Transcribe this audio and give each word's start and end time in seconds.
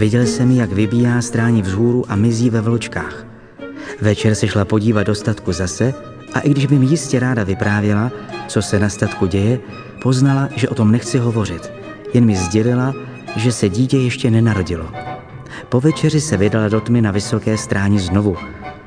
Viděl 0.00 0.26
jsem 0.26 0.50
ji, 0.50 0.58
jak 0.58 0.72
vybíjá 0.72 1.22
stráni 1.22 1.62
vzhůru 1.62 2.04
a 2.08 2.16
mizí 2.16 2.50
ve 2.50 2.60
vločkách. 2.60 3.26
Večer 4.00 4.34
se 4.34 4.48
šla 4.48 4.64
podívat 4.64 5.02
do 5.02 5.14
statku 5.14 5.52
zase 5.52 5.94
a 6.34 6.40
i 6.40 6.50
když 6.50 6.66
by 6.66 6.78
mi 6.78 6.86
jistě 6.86 7.20
ráda 7.20 7.44
vyprávěla, 7.44 8.10
co 8.48 8.62
se 8.62 8.78
na 8.78 8.88
statku 8.88 9.26
děje, 9.26 9.60
poznala, 10.02 10.48
že 10.56 10.68
o 10.68 10.74
tom 10.74 10.92
nechci 10.92 11.18
hovořit. 11.18 11.72
Jen 12.14 12.24
mi 12.24 12.36
sdělila, 12.36 12.94
že 13.36 13.52
se 13.52 13.68
dítě 13.68 13.98
ještě 13.98 14.30
nenarodilo. 14.30 15.09
Po 15.70 15.80
večeři 15.80 16.20
se 16.20 16.36
vydala 16.36 16.68
do 16.68 16.80
tmy 16.80 17.02
na 17.02 17.10
vysoké 17.10 17.56
stráni 17.56 17.98
znovu. 17.98 18.36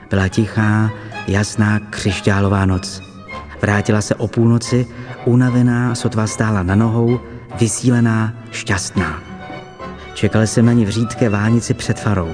Byla 0.10 0.28
tichá, 0.28 0.92
jasná 1.28 1.80
křišťálová 1.80 2.66
noc. 2.66 3.02
Vrátila 3.62 4.02
se 4.02 4.16
o 4.16 4.28
půlnoci, 4.28 4.88
unavená, 5.26 5.96
sotva 5.96 6.28
stála 6.28 6.64
na 6.64 6.76
nohou, 6.76 7.20
vysílená, 7.60 8.34
šťastná. 8.52 9.22
Čekal 10.14 10.48
jsem 10.48 10.66
na 10.66 10.72
ní 10.72 10.86
v 10.86 10.90
řídké 10.90 11.30
vánici 11.30 11.74
před 11.74 12.00
farou. 12.00 12.30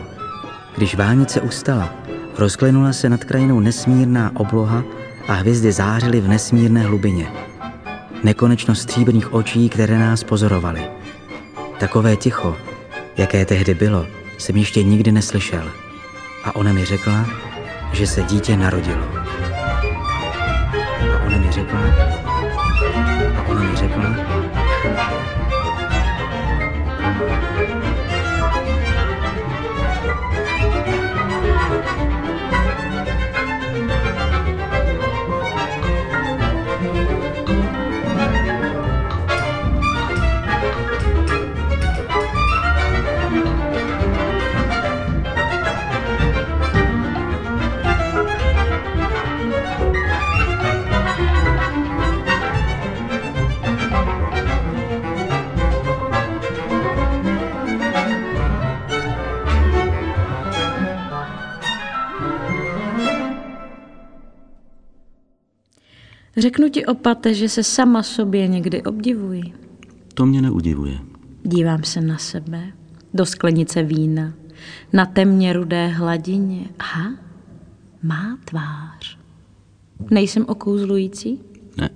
Když 0.78 0.96
vánice 0.96 1.42
ustala, 1.42 1.94
rozklenula 2.38 2.94
se 2.94 3.10
nad 3.10 3.24
krajinou 3.24 3.60
nesmírná 3.60 4.32
obloha 4.36 4.84
a 5.28 5.34
hvězdy 5.34 5.72
zářily 5.72 6.22
v 6.22 6.28
nesmírné 6.28 6.82
hlubině. 6.82 7.28
Nekonečno 8.24 8.76
stříbrných 8.76 9.34
očí, 9.34 9.70
které 9.70 10.00
nás 10.00 10.24
pozorovaly. 10.24 10.82
Takové 11.80 12.16
ticho, 12.16 12.58
jaké 13.18 13.46
tehdy 13.46 13.74
bylo, 13.74 14.19
jsem 14.40 14.58
ještě 14.58 14.84
nikdy 14.84 15.12
neslyšel. 15.12 15.72
A 16.44 16.56
ona 16.56 16.74
mi 16.74 16.86
řekla, 16.86 17.26
že 17.94 18.08
se 18.08 18.24
dítě 18.24 18.58
narodilo. 18.58 19.04
A 21.14 21.26
ona 21.26 21.38
mi 21.38 21.52
řekla, 21.52 22.09
Řeknu 66.40 66.70
ti 66.70 66.86
opate, 66.86 67.34
že 67.34 67.50
se 67.50 67.64
sama 67.64 68.04
sobě 68.04 68.48
někdy 68.48 68.84
obdivuji. 68.84 69.44
To 70.14 70.26
mě 70.26 70.42
neudivuje. 70.42 71.00
Dívám 71.44 71.84
se 71.84 72.02
na 72.02 72.18
sebe, 72.18 72.64
do 73.14 73.26
sklenice 73.26 73.84
vína, 73.84 74.34
na 74.94 75.06
temně 75.06 75.54
rudé 75.54 75.88
hladině. 75.88 76.66
Aha, 76.80 77.12
má 78.04 78.38
tvář. 78.46 79.18
Nejsem 80.12 80.46
okouzlující? 80.48 81.42
Ne. 81.78 81.90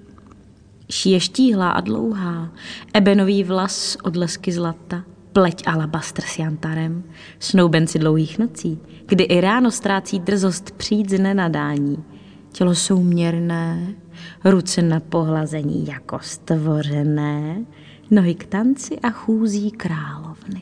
Je 1.05 1.19
štíhlá 1.19 1.71
a 1.71 1.81
dlouhá, 1.81 2.51
ebenový 2.93 3.43
vlas 3.43 3.97
odlesky 4.03 4.51
zlata, 4.51 5.03
pleť 5.33 5.63
alabastr 5.67 6.21
s 6.21 6.39
jantarem, 6.39 7.03
snoubenci 7.39 7.99
dlouhých 7.99 8.39
nocí, 8.39 8.79
kdy 9.05 9.23
i 9.23 9.41
ráno 9.41 9.71
ztrácí 9.71 10.19
drzost 10.19 10.71
přijít 10.71 11.09
z 11.09 11.19
nenadání. 11.19 12.03
Tělo 12.51 12.75
souměrné, 12.75 13.95
ruce 14.43 14.81
na 14.81 14.99
pohlazení 14.99 15.87
jako 15.87 16.19
stvořené, 16.21 17.65
nohy 18.11 18.35
k 18.35 18.45
tanci 18.45 18.99
a 18.99 19.09
chůzí 19.09 19.71
královny. 19.71 20.61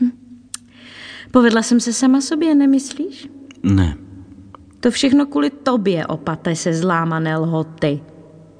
Hm. 0.00 0.10
Povedla 1.30 1.62
jsem 1.62 1.80
se 1.80 1.92
sama 1.92 2.20
sobě, 2.20 2.54
nemyslíš? 2.54 3.28
Ne. 3.62 3.96
To 4.80 4.90
všechno 4.90 5.26
kvůli 5.26 5.50
tobě, 5.50 6.06
opate 6.06 6.56
se 6.56 6.74
zlámané 6.74 7.36
lhoty. 7.36 8.00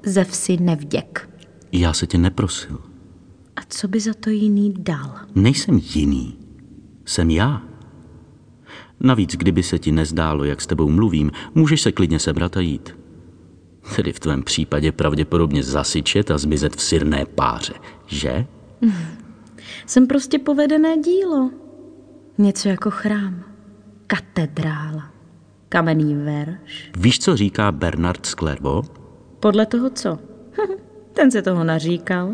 Ze 0.05 0.23
vsi 0.23 0.57
nevděk. 0.57 1.29
Já 1.71 1.93
se 1.93 2.07
tě 2.07 2.17
neprosil. 2.17 2.79
A 3.55 3.61
co 3.69 3.87
by 3.87 3.99
za 3.99 4.13
to 4.13 4.29
jiný 4.29 4.73
dal? 4.77 5.15
Nejsem 5.35 5.81
jiný. 5.95 6.37
Jsem 7.05 7.29
já. 7.29 7.61
Navíc, 8.99 9.35
kdyby 9.35 9.63
se 9.63 9.79
ti 9.79 9.91
nezdálo, 9.91 10.43
jak 10.43 10.61
s 10.61 10.67
tebou 10.67 10.89
mluvím, 10.89 11.31
můžeš 11.55 11.81
se 11.81 11.91
klidně 11.91 12.19
sebrat 12.19 12.57
a 12.57 12.59
jít. 12.59 12.95
Tedy 13.95 14.13
v 14.13 14.19
tvém 14.19 14.43
případě 14.43 14.91
pravděpodobně 14.91 15.63
zasyčet 15.63 16.31
a 16.31 16.37
zmizet 16.37 16.75
v 16.75 16.81
sirné 16.81 17.25
páře, 17.25 17.73
že? 18.05 18.45
Jsem 19.85 20.07
prostě 20.07 20.39
povedené 20.39 20.97
dílo. 20.97 21.51
Něco 22.37 22.69
jako 22.69 22.91
chrám. 22.91 23.43
Katedrála. 24.07 25.11
Kamenný 25.69 26.15
verš. 26.15 26.91
Víš, 26.97 27.19
co 27.19 27.37
říká 27.37 27.71
Bernard 27.71 28.25
Sklerbo? 28.25 28.83
Podle 29.39 29.65
toho 29.65 29.89
co? 29.89 30.19
Ten 31.13 31.31
se 31.31 31.41
toho 31.41 31.63
naříkal. 31.63 32.31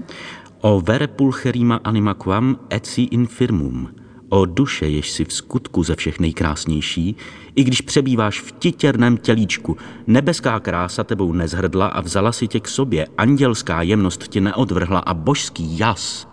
O 0.62 0.82
vere 0.82 1.08
pulcherima 1.08 1.76
anima 1.84 2.14
quam 2.14 2.60
eci 2.70 3.02
infirmum– 3.02 3.90
o 4.32 4.46
duše, 4.46 4.88
jež 4.88 5.12
si 5.12 5.26
v 5.26 5.34
skutku 5.34 5.84
ze 5.84 5.96
všech 5.96 6.20
nejkrásnější, 6.20 7.16
i 7.56 7.64
když 7.64 7.82
přebýváš 7.82 8.42
v 8.42 8.52
titěrném 8.52 9.18
tělíčku, 9.18 9.78
nebeská 10.08 10.60
krása 10.60 11.04
tebou 11.04 11.34
nezhrdla 11.34 11.88
a 11.88 12.02
vzala 12.02 12.32
si 12.32 12.48
tě 12.48 12.60
k 12.60 12.68
sobě, 12.68 13.08
andělská 13.18 13.82
jemnost 13.82 14.28
tě 14.28 14.42
neodvrhla 14.42 15.00
a 15.00 15.14
božský 15.14 15.80
jas. 15.80 16.28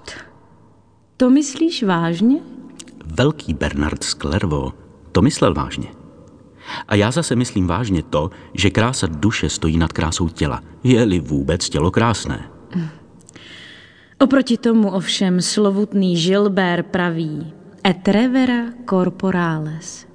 To 1.16 1.30
myslíš 1.30 1.82
vážně? 1.82 2.40
Velký 3.04 3.54
Bernard 3.54 4.04
Sklervo 4.04 4.72
to 5.12 5.22
myslel 5.22 5.54
vážně. 5.54 5.88
A 6.88 6.94
já 6.94 7.10
zase 7.10 7.36
myslím 7.36 7.66
vážně 7.66 8.02
to, 8.02 8.30
že 8.54 8.70
krása 8.70 9.06
duše 9.10 9.48
stojí 9.48 9.76
nad 9.78 9.92
krásou 9.92 10.28
těla. 10.28 10.62
Je-li 10.84 11.20
vůbec 11.20 11.68
tělo 11.68 11.90
krásné? 11.90 12.50
Oproti 14.18 14.56
tomu 14.56 14.90
ovšem 14.90 15.42
slovutný 15.42 16.16
Žilbér 16.16 16.82
praví, 16.82 17.52
et 17.86 18.08
revera 18.08 18.64
corporales. 18.90 20.07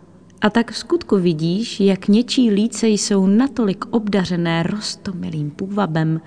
A 0.43 0.49
tak 0.49 0.71
v 0.71 0.77
skutku 0.77 1.17
vidíš, 1.17 1.79
jak 1.79 2.07
něčí 2.07 2.51
líce 2.51 2.87
jsou 2.87 3.27
natolik 3.27 3.85
obdařené 3.89 4.63
rostomilým 4.63 5.51
půvabem, 5.51 6.21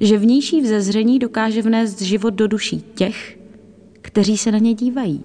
že 0.00 0.18
vnější 0.18 0.60
vzezření 0.60 1.18
dokáže 1.18 1.62
vnést 1.62 2.02
život 2.02 2.34
do 2.34 2.48
duší 2.48 2.84
těch, 2.94 3.38
kteří 4.02 4.38
se 4.38 4.52
na 4.52 4.58
ně 4.58 4.74
dívají 4.74 5.24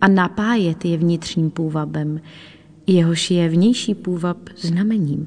a 0.00 0.08
napájet 0.08 0.84
je 0.84 0.96
vnitřním 0.96 1.50
půvabem, 1.50 2.20
jehož 2.86 3.30
je 3.30 3.48
vnější 3.48 3.94
půvab 3.94 4.38
znamením. 4.56 5.26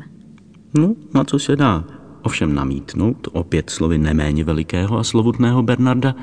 No, 0.73 0.95
na 1.13 1.23
co 1.23 1.39
se 1.39 1.55
dá 1.55 1.85
ovšem 2.21 2.55
namítnout, 2.55 3.27
opět 3.31 3.69
slovy 3.69 3.97
neméně 3.97 4.43
velikého 4.43 4.97
a 4.97 5.03
slovutného 5.03 5.63
Bernarda, 5.63 6.15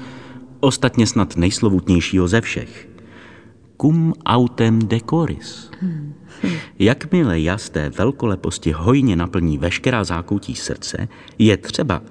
ostatně 0.61 1.07
snad 1.07 1.37
nejslovutnějšího 1.37 2.29
ze 2.29 2.41
všech– 2.41 2.88
cum 3.81 4.15
autem 4.27 4.79
decoris. 4.79 5.71
Jakmile 6.79 7.41
jas 7.41 7.71
té 7.71 7.91
velkoleposti 7.91 8.73
hojně 8.73 9.17
naplní 9.17 9.59
veškerá 9.59 10.05
zákoutí 10.05 10.55
srdce, 10.55 11.09
je 11.39 11.57
třeba, 11.57 12.03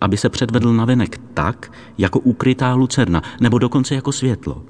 aby 0.00 0.16
se 0.16 0.28
předvedl 0.28 0.72
navenek 0.72 1.20
tak, 1.34 1.72
jako 1.98 2.18
ukrytá 2.18 2.74
lucerna, 2.74 3.22
nebo 3.40 3.58
dokonce 3.58 3.94
jako 3.94 4.12
světlo. 4.12 4.64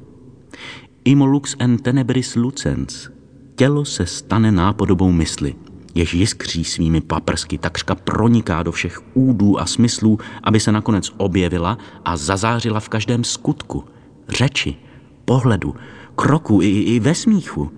Imolux 1.04 1.56
en 1.58 1.78
tenebris 1.78 2.34
lucens. 2.34 3.08
Tělo 3.56 3.84
se 3.84 4.06
stane 4.06 4.52
nápodobou 4.52 5.12
mysli, 5.12 5.54
jež 5.94 6.14
jiskří 6.14 6.64
svými 6.64 7.00
paprsky, 7.00 7.58
takřka 7.58 7.94
proniká 7.94 8.62
do 8.62 8.72
všech 8.72 9.00
údů 9.14 9.60
a 9.60 9.66
smyslů, 9.66 10.18
aby 10.42 10.60
se 10.60 10.72
nakonec 10.72 11.10
objevila 11.16 11.78
a 12.04 12.16
zazářila 12.16 12.80
v 12.80 12.88
každém 12.88 13.24
skutku, 13.24 13.84
řeči, 14.28 14.76
pohledu, 15.24 15.74
kroku 16.16 16.62
i, 16.62 16.68
i 16.68 17.00
ve 17.00 17.14
smíchu. 17.14 17.70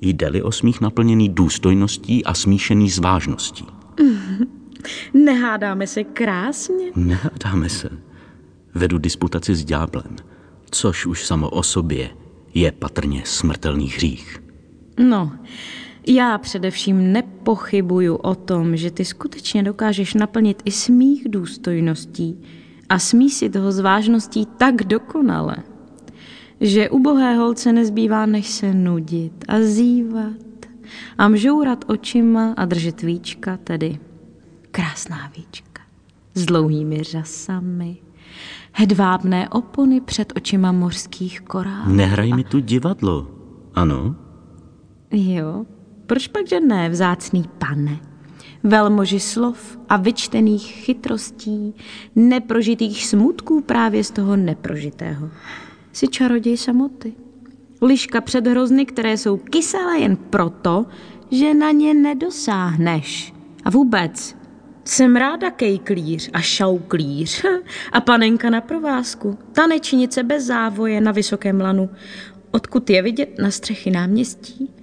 Jde-li 0.00 0.42
o 0.42 0.52
smích 0.52 0.80
naplněný 0.80 1.28
důstojností 1.28 2.24
a 2.24 2.34
smíšený 2.34 2.90
s 2.90 2.98
vážností. 2.98 3.66
Nehádáme 5.14 5.86
se 5.86 6.04
krásně? 6.04 6.86
Nehádáme 6.96 7.68
se. 7.68 7.90
Vedu 8.74 8.98
disputaci 8.98 9.54
s 9.54 9.64
ďáblem, 9.64 10.16
což 10.70 11.06
už 11.06 11.26
samo 11.26 11.50
o 11.50 11.62
sobě 11.62 12.10
je 12.54 12.72
patrně 12.72 13.22
smrtelný 13.24 13.88
hřích. 13.88 14.42
No, 14.98 15.32
já 16.06 16.38
především 16.38 17.12
nepochybuju 17.12 18.14
o 18.16 18.34
tom, 18.34 18.76
že 18.76 18.90
ty 18.90 19.04
skutečně 19.04 19.62
dokážeš 19.62 20.14
naplnit 20.14 20.62
i 20.64 20.70
smích 20.70 21.28
důstojností 21.28 22.42
a 22.88 22.98
smí 22.98 23.30
si 23.30 23.50
toho 23.50 23.72
s 23.72 23.80
vážností 23.80 24.46
tak 24.46 24.74
dokonale, 24.82 25.56
že 26.62 26.90
ubohé 26.90 27.34
holce 27.36 27.72
nezbývá, 27.72 28.26
než 28.26 28.48
se 28.48 28.74
nudit 28.74 29.44
a 29.48 29.60
zývat 29.60 30.66
a 31.18 31.28
mžourat 31.28 31.84
očima 31.86 32.54
a 32.56 32.64
držet 32.64 33.02
víčka, 33.02 33.56
tedy 33.56 33.98
krásná 34.70 35.30
víčka 35.36 35.82
s 36.34 36.44
dlouhými 36.44 37.02
řasami, 37.02 37.96
hedvábné 38.72 39.48
opony 39.48 40.00
před 40.00 40.32
očima 40.36 40.72
mořských 40.72 41.40
korálů. 41.40 41.92
Nehraj 41.92 42.32
mi 42.32 42.44
tu 42.44 42.60
divadlo, 42.60 43.26
ano? 43.74 44.16
Jo, 45.10 45.66
proč 46.06 46.28
pak, 46.28 46.48
že 46.48 46.60
ne, 46.60 46.88
vzácný 46.88 47.44
pane? 47.58 48.00
Velmoži 48.62 49.20
slov 49.20 49.78
a 49.88 49.96
vyčtených 49.96 50.72
chytrostí, 50.72 51.74
neprožitých 52.16 53.06
smutků 53.06 53.60
právě 53.60 54.04
z 54.04 54.10
toho 54.10 54.36
neprožitého. 54.36 55.30
Jsi 55.92 56.08
čaroděj 56.08 56.56
samoty. 56.56 57.12
Liška 57.82 58.20
před 58.20 58.46
hrozny, 58.46 58.86
které 58.86 59.16
jsou 59.16 59.36
kyselé 59.36 59.98
jen 59.98 60.16
proto, 60.16 60.86
že 61.30 61.54
na 61.54 61.70
ně 61.70 61.94
nedosáhneš. 61.94 63.34
A 63.64 63.70
vůbec, 63.70 64.36
jsem 64.84 65.16
ráda 65.16 65.50
kejklíř 65.50 66.30
a 66.32 66.40
šauklíř 66.40 67.44
a 67.92 68.00
panenka 68.00 68.50
na 68.50 68.60
provázku, 68.60 69.38
tanečnice 69.52 70.22
bez 70.22 70.44
závoje 70.44 71.00
na 71.00 71.12
vysokém 71.12 71.60
lanu, 71.60 71.90
odkud 72.50 72.90
je 72.90 73.02
vidět 73.02 73.38
na 73.38 73.50
střechy 73.50 73.90
náměstí, 73.90 74.74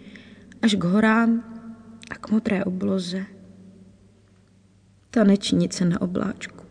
až 0.62 0.76
k 0.76 0.84
horám 0.84 1.44
a 2.12 2.16
k 2.16 2.30
modré 2.30 2.66
obloze. 2.66 3.26
Tanečnice 5.12 5.86
na 5.86 6.02
obláčku, 6.02 6.66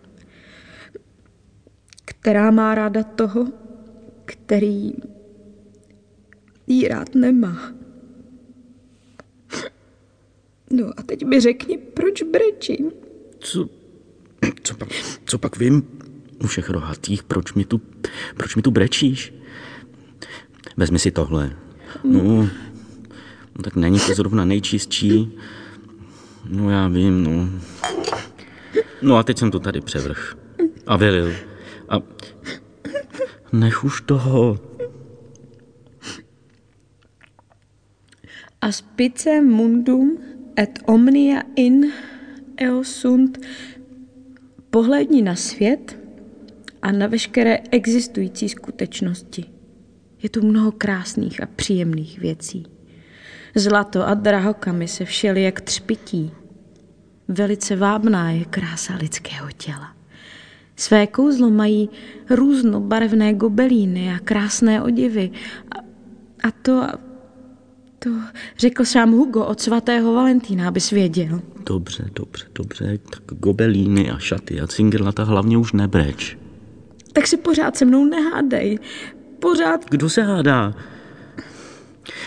která 2.05 2.50
má 2.50 2.75
ráda 2.75 3.02
toho, 3.02 3.46
který 4.28 4.92
jí 6.66 6.88
rád 6.88 7.14
nemá. 7.14 7.72
No 10.70 10.90
a 10.96 11.02
teď 11.02 11.25
mi 11.25 11.40
řekni, 11.40 11.78
proč 11.78 12.22
brečím? 12.22 12.90
Co, 13.38 13.69
co, 14.62 14.76
pak, 14.76 14.88
co 15.25 15.38
pak 15.38 15.58
vím 15.58 15.82
u 16.44 16.46
všech 16.46 16.70
rohatých, 16.70 17.22
proč 17.22 17.54
mi 17.54 17.64
tu, 17.64 17.80
proč 18.36 18.56
mi 18.56 18.62
tu 18.62 18.70
brečíš? 18.70 19.34
Vezmi 20.76 20.98
si 20.98 21.10
tohle. 21.10 21.56
No, 22.04 22.22
no 23.56 23.62
tak 23.64 23.76
není 23.76 24.00
to 24.00 24.14
zrovna 24.14 24.44
nejčistší. 24.44 25.38
No 26.48 26.70
já 26.70 26.88
vím, 26.88 27.25
no. 27.25 27.48
No 29.02 29.16
a 29.16 29.22
teď 29.22 29.38
jsem 29.38 29.50
to 29.50 29.60
tady 29.60 29.80
převrh. 29.80 30.34
A 30.86 30.96
vylil. 30.96 31.32
A 31.88 32.00
nech 33.52 33.84
už 33.84 34.00
toho. 34.00 34.58
Aspice 38.60 39.40
mundum 39.40 40.18
et 40.58 40.78
omnia 40.86 41.42
in 41.56 41.92
eosunt. 42.56 43.38
Pohledni 44.70 45.22
na 45.22 45.34
svět 45.34 45.98
a 46.82 46.92
na 46.92 47.06
veškeré 47.06 47.58
existující 47.70 48.48
skutečnosti. 48.48 49.44
Je 50.22 50.28
tu 50.28 50.46
mnoho 50.46 50.72
krásných 50.72 51.42
a 51.42 51.46
příjemných 51.46 52.18
věcí. 52.18 52.66
Zlato 53.54 54.06
a 54.06 54.14
drahokamy 54.14 54.88
se 54.88 55.04
všeli 55.04 55.42
jak 55.42 55.60
třpití. 55.60 56.30
Velice 57.28 57.76
vábná 57.76 58.30
je 58.30 58.44
krása 58.44 58.94
lidského 58.94 59.50
těla. 59.50 59.97
Své 60.78 61.06
kouzlo 61.06 61.50
mají 61.50 61.90
různobarevné 62.30 63.34
gobelíny 63.34 64.14
a 64.14 64.19
krásné 64.19 64.82
oděvy. 64.82 65.30
A, 65.76 65.78
a 66.48 66.50
to, 66.62 66.86
to 67.98 68.10
řekl 68.58 68.84
sám 68.84 69.12
Hugo 69.12 69.44
od 69.44 69.60
svatého 69.60 70.14
Valentína, 70.14 70.69
abys 70.69 70.90
věděl. 70.90 71.40
Dobře, 71.66 72.04
dobře, 72.14 72.44
dobře. 72.54 72.98
Tak 73.10 73.22
gobelíny 73.38 74.10
a 74.10 74.19
šaty 74.19 74.60
a 74.60 74.66
cingrlata 74.66 75.25
hlavně 75.25 75.58
už 75.58 75.72
nebreč. 75.72 76.38
Tak 77.12 77.26
si 77.26 77.36
pořád 77.36 77.76
se 77.76 77.84
mnou 77.84 78.04
nehádej. 78.04 78.78
Pořád... 79.38 79.90
Kdo 79.90 80.10
se 80.10 80.22
hádá? 80.22 80.75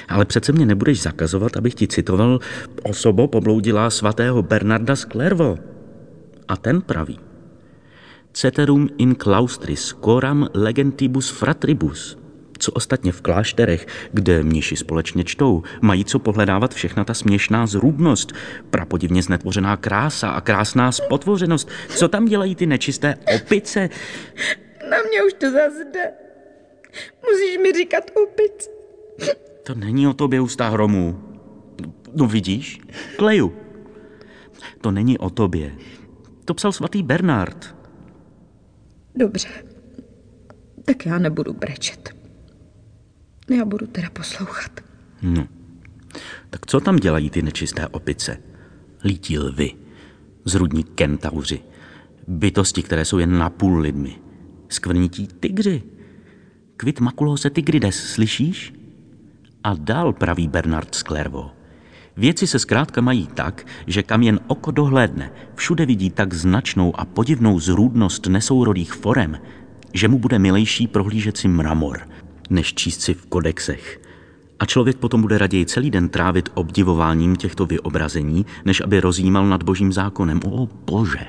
Ale 0.09 0.25
přece 0.25 0.51
mě 0.51 0.65
nebudeš 0.65 1.01
zakazovat, 1.01 1.57
abych 1.57 1.75
ti 1.75 1.87
citoval 1.87 2.39
osobo 2.83 3.27
pobloudilá 3.27 3.89
svatého 3.89 4.43
Bernarda 4.43 4.95
z 4.95 5.05
Clairvaux. 5.05 5.61
A 6.47 6.57
ten 6.57 6.81
praví. 6.81 7.30
Ceterum 8.33 8.89
in 8.97 9.15
claustris 9.15 9.95
coram 10.03 10.49
legentibus 10.53 11.29
fratribus. 11.29 12.17
Co 12.59 12.71
ostatně 12.71 13.11
v 13.11 13.21
klášterech, 13.21 13.87
kde 14.13 14.43
mniši 14.43 14.75
společně 14.75 15.23
čtou, 15.23 15.63
mají 15.81 16.05
co 16.05 16.19
pohledávat 16.19 16.73
všechna 16.73 17.03
ta 17.03 17.13
směšná 17.13 17.67
zrůdnost, 17.67 18.33
prapodivně 18.69 19.23
znetvořená 19.23 19.77
krása 19.77 20.29
a 20.29 20.41
krásná 20.41 20.91
spotvořenost. 20.91 21.69
Co 21.89 22.07
tam 22.07 22.25
dělají 22.25 22.55
ty 22.55 22.65
nečisté 22.65 23.17
opice? 23.35 23.89
Na 24.89 24.97
mě 25.09 25.23
už 25.23 25.33
to 25.33 25.51
zase 25.51 25.85
jde. 25.93 26.11
Musíš 27.31 27.57
mi 27.57 27.71
říkat 27.71 28.11
opic. 28.23 28.69
To 29.63 29.75
není 29.75 30.07
o 30.07 30.13
tobě, 30.13 30.41
ústa 30.41 30.69
hromů. 30.69 31.23
No 32.13 32.27
vidíš? 32.27 32.81
Kleju. 33.17 33.53
To 34.81 34.91
není 34.91 35.17
o 35.17 35.29
tobě. 35.29 35.75
To 36.45 36.53
psal 36.53 36.71
svatý 36.71 37.03
Bernard. 37.03 37.80
Dobře. 39.15 39.49
Tak 40.85 41.05
já 41.05 41.19
nebudu 41.19 41.53
brečet. 41.53 42.15
Já 43.49 43.65
budu 43.65 43.87
teda 43.87 44.09
poslouchat. 44.09 44.71
No. 45.21 45.47
Tak 46.49 46.65
co 46.65 46.79
tam 46.79 46.95
dělají 46.95 47.29
ty 47.29 47.41
nečisté 47.41 47.87
opice? 47.87 48.37
Lítí 49.03 49.39
lvy, 49.39 49.71
zrudní 50.45 50.83
kentauři, 50.83 51.59
bytosti, 52.27 52.83
které 52.83 53.05
jsou 53.05 53.17
jen 53.17 53.37
napůl 53.37 53.79
lidmi, 53.79 54.19
skvrnití 54.69 55.27
tygři, 55.27 55.83
kvit 56.77 56.99
makulose 56.99 57.49
tigrides, 57.49 57.95
slyšíš? 57.95 58.73
A 59.63 59.73
dál 59.73 60.13
praví 60.13 60.47
Bernard 60.47 60.95
Clairvaux. 60.95 61.60
Věci 62.17 62.47
se 62.47 62.59
zkrátka 62.59 63.01
mají 63.01 63.27
tak, 63.33 63.67
že 63.87 64.03
kam 64.03 64.21
jen 64.21 64.39
oko 64.47 64.71
dohlédne, 64.71 65.31
všude 65.55 65.85
vidí 65.85 66.09
tak 66.09 66.33
značnou 66.33 66.99
a 66.99 67.05
podivnou 67.05 67.59
zrůdnost 67.59 68.27
nesourodých 68.27 68.93
forem, 68.93 69.39
že 69.93 70.07
mu 70.07 70.19
bude 70.19 70.39
milejší 70.39 70.87
prohlížet 70.87 71.37
si 71.37 71.47
mramor, 71.47 71.99
než 72.49 72.73
číst 72.73 73.01
si 73.01 73.13
v 73.13 73.25
kodexech. 73.25 74.01
A 74.59 74.65
člověk 74.65 74.97
potom 74.97 75.21
bude 75.21 75.37
raději 75.37 75.65
celý 75.65 75.91
den 75.91 76.09
trávit 76.09 76.49
obdivováním 76.53 77.35
těchto 77.35 77.65
vyobrazení, 77.65 78.45
než 78.65 78.81
aby 78.81 78.99
rozjímal 78.99 79.47
nad 79.47 79.63
božím 79.63 79.93
zákonem. 79.93 80.39
O 80.45 80.67
bože! 80.85 81.25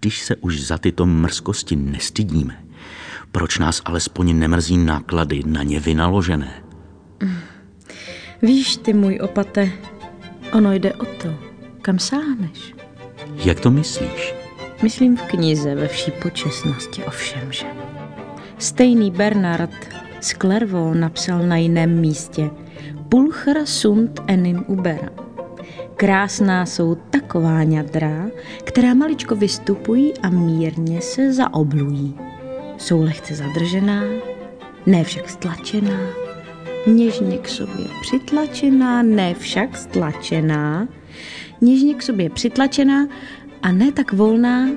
Když 0.00 0.22
se 0.22 0.36
už 0.36 0.62
za 0.62 0.78
tyto 0.78 1.06
mrzkosti 1.06 1.76
nestydíme, 1.76 2.64
proč 3.32 3.58
nás 3.58 3.82
alespoň 3.84 4.38
nemrzí 4.38 4.78
náklady 4.78 5.42
na 5.46 5.62
ně 5.62 5.80
vynaložené? 5.80 6.62
Víš 8.42 8.76
ty, 8.76 8.92
můj 8.92 9.18
opate, 9.22 9.70
ono 10.52 10.72
jde 10.72 10.94
o 10.94 11.04
to, 11.04 11.34
kam 11.82 11.98
sáhneš. 11.98 12.74
Jak 13.44 13.60
to 13.60 13.70
myslíš? 13.70 14.34
Myslím 14.82 15.16
v 15.16 15.22
knize 15.22 15.74
ve 15.74 15.88
vší 15.88 16.10
počestnosti 16.10 17.04
ovšem, 17.04 17.52
že. 17.52 17.66
Stejný 18.58 19.10
Bernard 19.10 19.70
z 20.20 20.28
Clairvaux 20.32 20.98
napsal 20.98 21.46
na 21.46 21.56
jiném 21.56 22.00
místě 22.00 22.50
Pulchra 23.08 23.66
sunt 23.66 24.20
enim 24.26 24.64
ubera. 24.66 25.08
Krásná 25.96 26.66
jsou 26.66 26.94
taková 26.94 27.62
ňadra, 27.62 28.26
která 28.64 28.94
maličko 28.94 29.36
vystupují 29.36 30.18
a 30.18 30.30
mírně 30.30 31.00
se 31.00 31.32
zaoblují. 31.32 32.18
Jsou 32.78 33.02
lehce 33.02 33.34
zadržená, 33.34 34.02
ne 34.86 35.04
však 35.04 35.30
stlačená, 35.30 35.98
něžně 36.86 37.38
k 37.38 37.48
sobě 37.48 37.86
přitlačená, 38.00 39.02
ne 39.02 39.34
však 39.34 39.76
stlačená, 39.76 40.88
něžně 41.60 41.94
k 41.94 42.02
sobě 42.02 42.30
přitlačená 42.30 43.06
a 43.62 43.72
ne 43.72 43.92
tak 43.92 44.12
volná, 44.12 44.68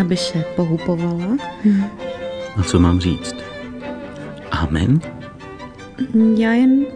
aby 0.00 0.16
se 0.16 0.44
pohupovala. 0.56 1.36
Hm. 1.64 1.84
A 2.56 2.62
co 2.62 2.80
mám 2.80 3.00
říct? 3.00 3.34
Amen? 4.50 5.00
Já 6.36 6.52
jen, 6.52 6.86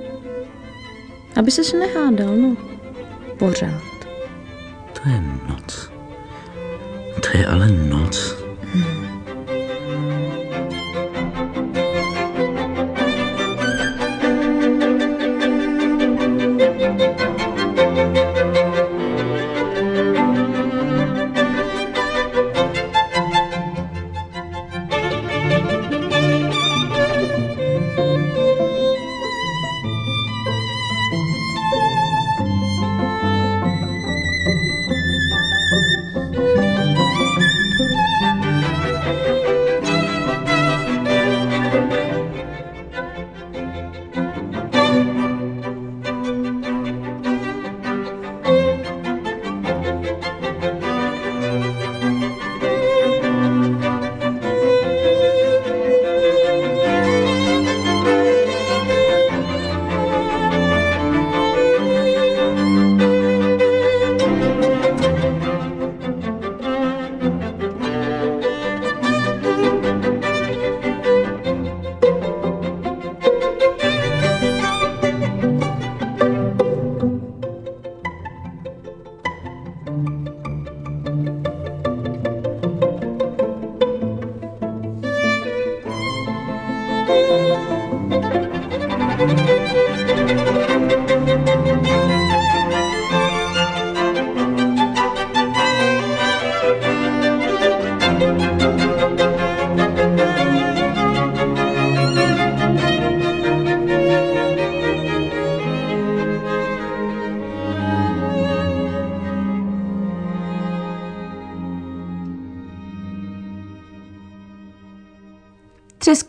aby 1.36 1.50
se 1.50 1.76
nehádal, 1.76 2.36
no. 2.36 2.56
Pořád. 3.38 3.82
To 4.92 5.08
je 5.08 5.22
noc. 5.48 5.90
To 7.20 7.38
je 7.38 7.46
ale 7.46 7.68
noc. 7.68 8.36
Hmm. 8.62 9.07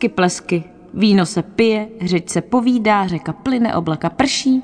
Třesky 0.00 0.14
plesky, 0.14 0.64
víno 0.94 1.26
se 1.26 1.42
pije, 1.42 1.88
řeč 2.00 2.28
se 2.28 2.40
povídá, 2.40 3.06
řeka 3.06 3.32
plyne, 3.32 3.74
oblaka 3.74 4.10
prší, 4.10 4.62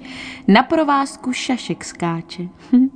na 0.49 0.63
provázku 0.63 1.33
šašek 1.33 1.85
skáče. 1.85 2.49
Hm. 2.73 2.89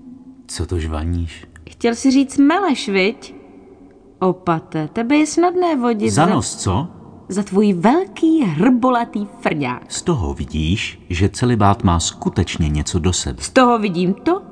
Co 0.46 0.66
to 0.66 0.78
žvaníš? 0.78 1.46
Chtěl 1.70 1.94
si 1.94 2.10
říct 2.10 2.38
meleš, 2.38 2.88
viď? 2.88 3.34
Opate, 4.18 4.88
tebe 4.88 5.16
je 5.16 5.26
snadné 5.26 5.76
vodit 5.76 6.12
Za 6.12 6.26
nos, 6.26 6.56
co? 6.56 6.88
za 7.28 7.42
tvůj 7.42 7.72
velký 7.72 8.42
hrbolatý 8.42 9.26
frňák. 9.40 9.92
Z 9.92 10.02
toho 10.02 10.34
vidíš, 10.34 11.02
že 11.10 11.28
celibát 11.28 11.84
má 11.84 12.00
skutečně 12.00 12.68
něco 12.68 12.98
do 12.98 13.12
sebe. 13.12 13.42
Z 13.42 13.50
toho 13.50 13.78
vidím 13.78 14.14
to, 14.14 14.42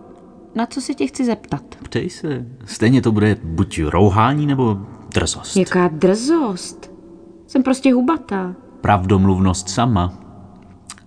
na 0.55 0.67
co 0.67 0.81
se 0.81 0.95
tě 0.95 1.07
chci 1.07 1.25
zeptat. 1.25 1.63
Ptej 1.83 2.11
se, 2.11 2.47
stejně 2.65 3.03
to 3.03 3.13
bude 3.13 3.37
buď 3.43 3.81
rouhání 3.85 4.47
nebo 4.47 4.79
drzost. 5.15 5.57
Jaká 5.57 5.89
drzost. 5.89 6.88
Jsem 7.49 7.63
prostě 7.63 7.95
hubatá. 7.95 8.55
Pravdomluvnost 8.81 9.69
sama. 9.69 10.13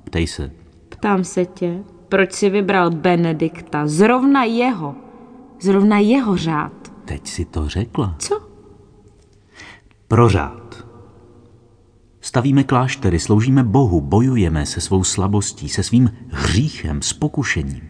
Ptej 0.03 0.27
se, 0.27 0.51
Ptám 0.89 1.23
se 1.23 1.45
tě, 1.45 1.83
proč 2.09 2.33
jsi 2.33 2.49
vybral 2.49 2.91
Benedikta, 2.91 3.87
zrovna 3.87 4.43
jeho, 4.43 4.95
zrovna 5.61 5.97
jeho 5.97 6.37
řád. 6.37 6.71
teď 7.05 7.27
si 7.27 7.45
to 7.45 7.69
řekla. 7.69 8.15
Co? 8.19 8.41
Pro 10.07 10.29
řád. 10.29 10.85
Stavíme 12.21 12.63
kláštery, 12.63 13.19
sloužíme 13.19 13.63
Bohu, 13.63 14.01
bojujeme 14.01 14.65
se 14.65 14.81
svou 14.81 15.03
slabostí, 15.03 15.69
se 15.69 15.83
svým 15.83 16.11
hříchem, 16.29 17.01
s 17.01 17.13
pokušením. 17.13 17.81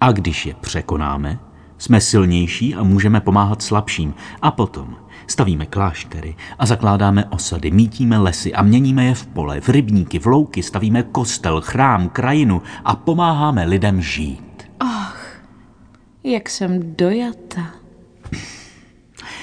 A 0.00 0.12
když 0.12 0.46
je 0.46 0.54
překonáme, 0.54 1.38
jsme 1.78 2.00
silnější 2.00 2.74
a 2.74 2.82
můžeme 2.82 3.20
pomáhat 3.20 3.62
slabším. 3.62 4.14
A 4.42 4.50
potom 4.50 4.96
stavíme 5.26 5.66
kláštery 5.66 6.36
a 6.58 6.66
zakládáme 6.66 7.24
osady, 7.24 7.70
mítíme 7.70 8.18
lesy 8.18 8.54
a 8.54 8.62
měníme 8.62 9.04
je 9.04 9.14
v 9.14 9.26
pole, 9.26 9.60
v 9.60 9.68
rybníky, 9.68 10.18
v 10.18 10.26
louky, 10.26 10.62
stavíme 10.62 11.02
kostel, 11.02 11.60
chrám, 11.60 12.08
krajinu 12.08 12.62
a 12.84 12.96
pomáháme 12.96 13.64
lidem 13.64 14.02
žít. 14.02 14.52
Jak 16.24 16.50
jsem 16.50 16.96
dojata. 16.96 17.70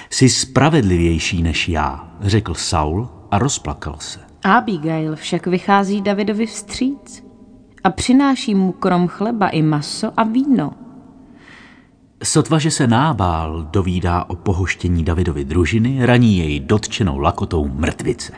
Jsi 0.09 0.29
spravedlivější 0.29 1.43
než 1.43 1.69
já, 1.69 2.11
řekl 2.21 2.53
Saul 2.53 3.09
a 3.31 3.39
rozplakal 3.39 3.95
se. 3.99 4.19
Abigail 4.43 5.15
však 5.15 5.47
vychází 5.47 6.01
Davidovi 6.01 6.45
vstříc 6.45 7.23
a 7.83 7.89
přináší 7.89 8.55
mu 8.55 8.71
krom 8.71 9.07
chleba 9.07 9.49
i 9.49 9.61
maso 9.61 10.11
a 10.17 10.23
víno. 10.23 10.71
Sotva, 12.23 12.59
že 12.59 12.71
se 12.71 12.87
nábál 12.87 13.67
dovídá 13.71 14.23
o 14.23 14.35
pohoštění 14.35 15.03
Davidovy 15.03 15.45
družiny, 15.45 16.05
raní 16.05 16.37
jej 16.37 16.59
dotčenou 16.59 17.19
lakotou 17.19 17.67
mrtvice. 17.67 18.33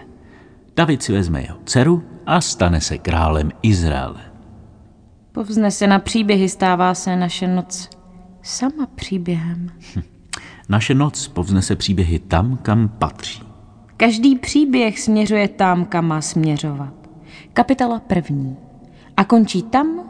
David 0.76 1.04
si 1.04 1.14
vezme 1.14 1.42
jeho 1.42 1.58
dceru 1.66 2.04
a 2.26 2.42
stane 2.42 2.82
se 2.82 2.98
králem 2.98 3.52
Izraele. 3.62 4.22
Povznesena 5.32 6.00
příběhy 6.00 6.50
stává 6.50 6.94
se 6.94 7.16
naše 7.16 7.48
noc 7.48 7.90
sama 8.42 8.88
příběhem. 8.96 9.72
Naše 10.70 10.94
noc 10.94 11.28
povznese 11.28 11.76
příběhy 11.76 12.20
tam, 12.20 12.58
kam 12.58 12.90
patří. 12.90 13.44
Každý 13.98 14.36
příběh 14.36 15.00
směřuje 15.00 15.48
tam, 15.48 15.86
kam 15.86 16.08
má 16.08 16.22
směřovat. 16.22 16.94
Kapitola 17.54 18.00
první. 18.00 18.58
A 19.18 19.24
končí 19.24 19.64
tam, 19.64 20.10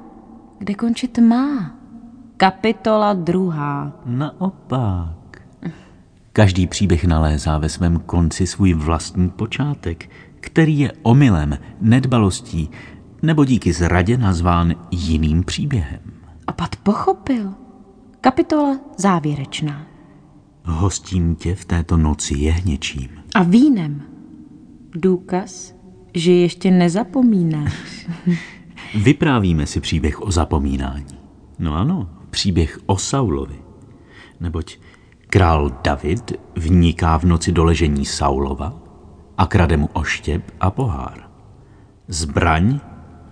kde 0.59 0.73
končit 0.73 1.19
má. 1.19 1.80
Kapitola 2.41 3.13
druhá. 3.13 3.93
Naopak. 4.05 5.41
Každý 6.33 6.67
příběh 6.67 7.05
nalézá 7.05 7.57
ve 7.57 7.69
svém 7.69 7.99
konci 7.99 8.47
svůj 8.47 8.73
vlastní 8.73 9.29
počátek, 9.29 10.09
který 10.39 10.79
je 10.79 10.91
omylem, 11.01 11.57
nedbalostí 11.81 12.69
nebo 13.21 13.45
díky 13.45 13.73
zradě 13.73 14.17
nazván 14.17 14.75
jiným 14.91 15.43
příběhem. 15.43 15.99
A 16.47 16.51
pat 16.51 16.75
pochopil. 16.75 17.53
Kapitola 18.21 18.79
závěrečná. 18.97 19.85
Hostím 20.63 21.35
tě 21.35 21.55
v 21.55 21.65
této 21.65 21.97
noci 21.97 22.37
jehněčím. 22.37 23.09
A 23.35 23.43
vínem. 23.43 24.01
Důkaz, 24.91 25.75
že 26.13 26.31
ještě 26.31 26.71
nezapomínáš. 26.71 28.07
Vyprávíme 29.03 29.65
si 29.65 29.79
příběh 29.79 30.21
o 30.21 30.31
zapomínání. 30.31 31.05
No 31.59 31.73
ano, 31.73 32.20
příběh 32.31 32.79
o 32.85 32.97
Saulovi. 32.97 33.59
Neboť 34.39 34.77
král 35.29 35.71
David 35.83 36.31
vniká 36.55 37.17
v 37.17 37.23
noci 37.23 37.51
do 37.51 37.63
ležení 37.63 38.05
Saulova 38.05 38.73
a 39.37 39.45
krade 39.45 39.77
mu 39.77 39.89
oštěp 39.93 40.43
a 40.59 40.71
pohár. 40.71 41.29
Zbraň 42.07 42.79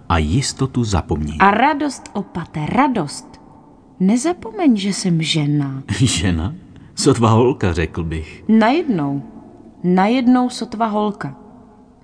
a 0.10 0.18
jistotu 0.18 0.84
zapomnění. 0.84 1.40
A 1.40 1.52
radost, 1.52 2.10
opate, 2.14 2.66
radost. 2.66 3.42
Nezapomeň, 4.00 4.78
že 4.78 4.90
jsem 4.90 5.22
žena. 5.22 5.84
Žena? 6.00 6.56
Sotva 6.96 7.30
holka, 7.30 7.74
řekl 7.74 8.04
bych. 8.04 8.44
Najednou. 8.48 9.24
Najednou 9.84 10.50
sotva 10.50 10.86
holka. 10.86 11.36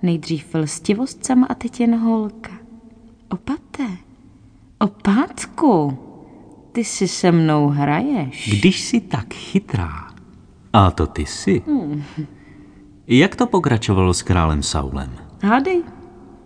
Nejdřív 0.02 0.54
lstivost 0.54 1.24
sama 1.26 1.46
a 1.46 1.54
teď 1.54 1.80
jen 1.80 1.98
holka. 1.98 2.52
Opate. 3.28 3.86
Opátku. 4.78 5.98
Ty 6.76 6.84
si 6.84 7.08
se 7.08 7.32
mnou 7.32 7.68
hraješ. 7.68 8.58
Když 8.58 8.80
jsi 8.80 9.00
tak 9.00 9.34
chytrá. 9.34 10.10
A 10.72 10.90
to 10.90 11.06
ty 11.06 11.26
jsi. 11.26 11.62
Jak 13.06 13.36
to 13.36 13.46
pokračovalo 13.46 14.14
s 14.14 14.22
králem 14.22 14.62
Saulem? 14.62 15.16
Hádej. 15.42 15.82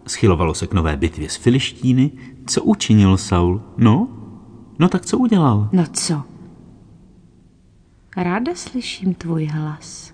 Schylovalo 0.06 0.54
se 0.54 0.66
k 0.66 0.74
nové 0.74 0.96
bitvě 0.96 1.28
s 1.28 1.36
Filištíny. 1.36 2.10
Co 2.46 2.62
učinil 2.62 3.16
Saul? 3.16 3.62
No? 3.76 4.08
No 4.78 4.88
tak 4.88 5.06
co 5.06 5.18
udělal? 5.18 5.68
No 5.72 5.84
co? 5.92 6.22
Ráda 8.16 8.54
slyším 8.54 9.14
tvůj 9.14 9.46
hlas. 9.46 10.12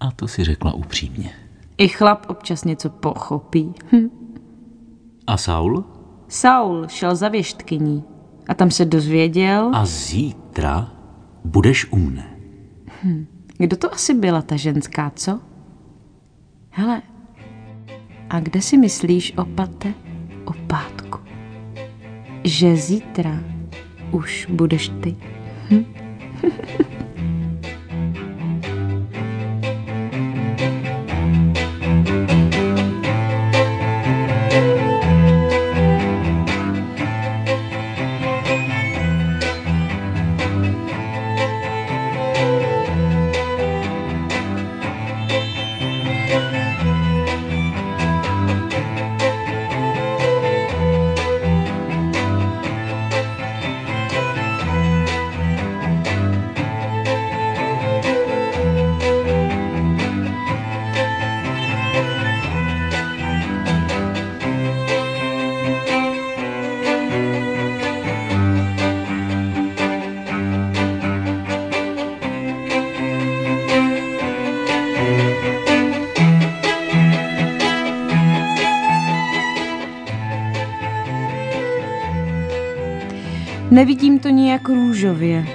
A 0.00 0.10
to 0.10 0.28
si 0.28 0.44
řekla 0.44 0.72
upřímně. 0.72 1.32
I 1.78 1.88
chlap 1.88 2.26
občas 2.28 2.64
něco 2.64 2.90
pochopí. 2.90 3.74
Hm. 3.92 4.08
A 5.26 5.36
Saul? 5.36 5.84
Saul 6.28 6.88
šel 6.88 7.16
za 7.16 7.28
věštkyní 7.28 8.04
a 8.50 8.54
tam 8.54 8.70
se 8.70 8.84
dozvěděl, 8.84 9.70
A 9.74 9.86
zítra 9.86 10.92
budeš 11.44 11.86
u 11.92 11.96
mne. 11.98 12.26
kdo 13.58 13.76
to 13.76 13.92
asi 13.94 14.14
byla 14.14 14.42
ta 14.42 14.56
ženská, 14.56 15.12
co? 15.14 15.40
Hele, 16.70 17.02
a 18.30 18.40
kde 18.40 18.60
si 18.62 18.76
myslíš, 18.76 19.32
opate, 19.38 19.94
o 20.44 20.52
pátku? 20.52 21.18
Že 22.44 22.76
zítra 22.76 23.38
už 24.10 24.46
budeš 24.50 24.90
ty. 25.00 25.16
Nevidím 83.80 84.18
to 84.18 84.28
nijak 84.28 84.68
růžově. 84.68 85.46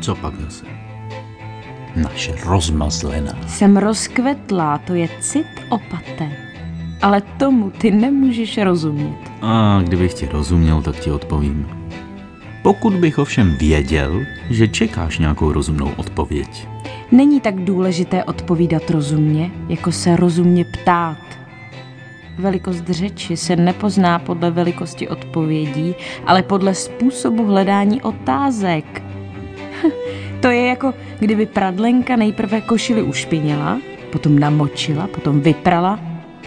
Co 0.00 0.14
pak 0.14 0.34
zase? 0.40 0.64
Naše 1.96 2.34
rozmazlená. 2.46 3.32
Jsem 3.46 3.76
rozkvetlá, 3.76 4.78
to 4.78 4.94
je 4.94 5.08
cit 5.20 5.46
opate. 5.68 6.32
Ale 7.02 7.20
tomu 7.20 7.70
ty 7.70 7.90
nemůžeš 7.90 8.58
rozumět. 8.58 9.18
A 9.42 9.80
kdybych 9.84 10.14
ti 10.14 10.26
rozuměl, 10.26 10.82
tak 10.82 11.00
ti 11.00 11.10
odpovím. 11.10 11.68
Pokud 12.62 12.94
bych 12.94 13.18
ovšem 13.18 13.56
věděl, 13.56 14.20
že 14.50 14.68
čekáš 14.68 15.18
nějakou 15.18 15.52
rozumnou 15.52 15.90
odpověď. 15.96 16.68
Není 17.12 17.40
tak 17.40 17.64
důležité 17.64 18.24
odpovídat 18.24 18.90
rozumně, 18.90 19.50
jako 19.68 19.92
se 19.92 20.16
rozumně 20.16 20.64
ptát. 20.64 21.23
Velikost 22.38 22.88
řeči 22.90 23.36
se 23.36 23.56
nepozná 23.56 24.18
podle 24.18 24.50
velikosti 24.50 25.08
odpovědí, 25.08 25.94
ale 26.26 26.42
podle 26.42 26.74
způsobu 26.74 27.46
hledání 27.46 28.02
otázek. 28.02 29.02
To 30.40 30.50
je 30.50 30.66
jako 30.66 30.94
kdyby 31.18 31.46
pradlenka 31.46 32.16
nejprve 32.16 32.60
košili 32.60 33.02
ušpinila, 33.02 33.78
potom 34.12 34.38
namočila, 34.38 35.06
potom 35.06 35.40
vyprala, 35.40 36.00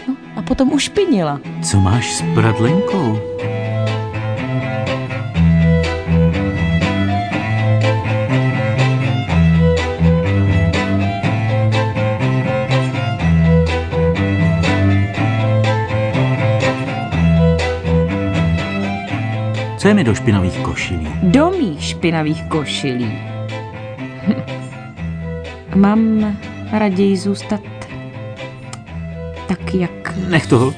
no 0.08 0.16
a 0.36 0.42
potom 0.42 0.72
ušpinila. 0.72 1.40
Co 1.62 1.80
máš 1.80 2.14
s 2.14 2.24
pradlenkou? 2.34 3.18
Mi 19.94 20.04
do 20.04 20.14
špinavých 20.14 20.58
košilí? 20.58 21.08
Do 21.22 21.50
mých 21.50 21.84
špinavých 21.84 22.42
košilí. 22.48 23.12
Mám 25.74 26.36
raději 26.72 27.16
zůstat 27.16 27.60
tak, 29.46 29.74
jak... 29.74 30.14
Nech 30.28 30.46
toho. 30.46 30.74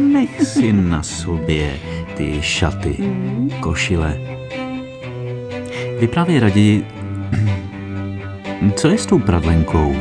Nech 0.00 0.42
si 0.42 0.72
na 0.72 1.02
sobě 1.02 1.76
ty 2.16 2.42
šaty, 2.42 2.96
košile. 3.60 4.20
Vyprávěj 6.00 6.40
raději, 6.40 6.86
co 8.76 8.88
je 8.88 8.98
s 8.98 9.06
tou 9.06 9.18
pradlenkou? 9.18 9.96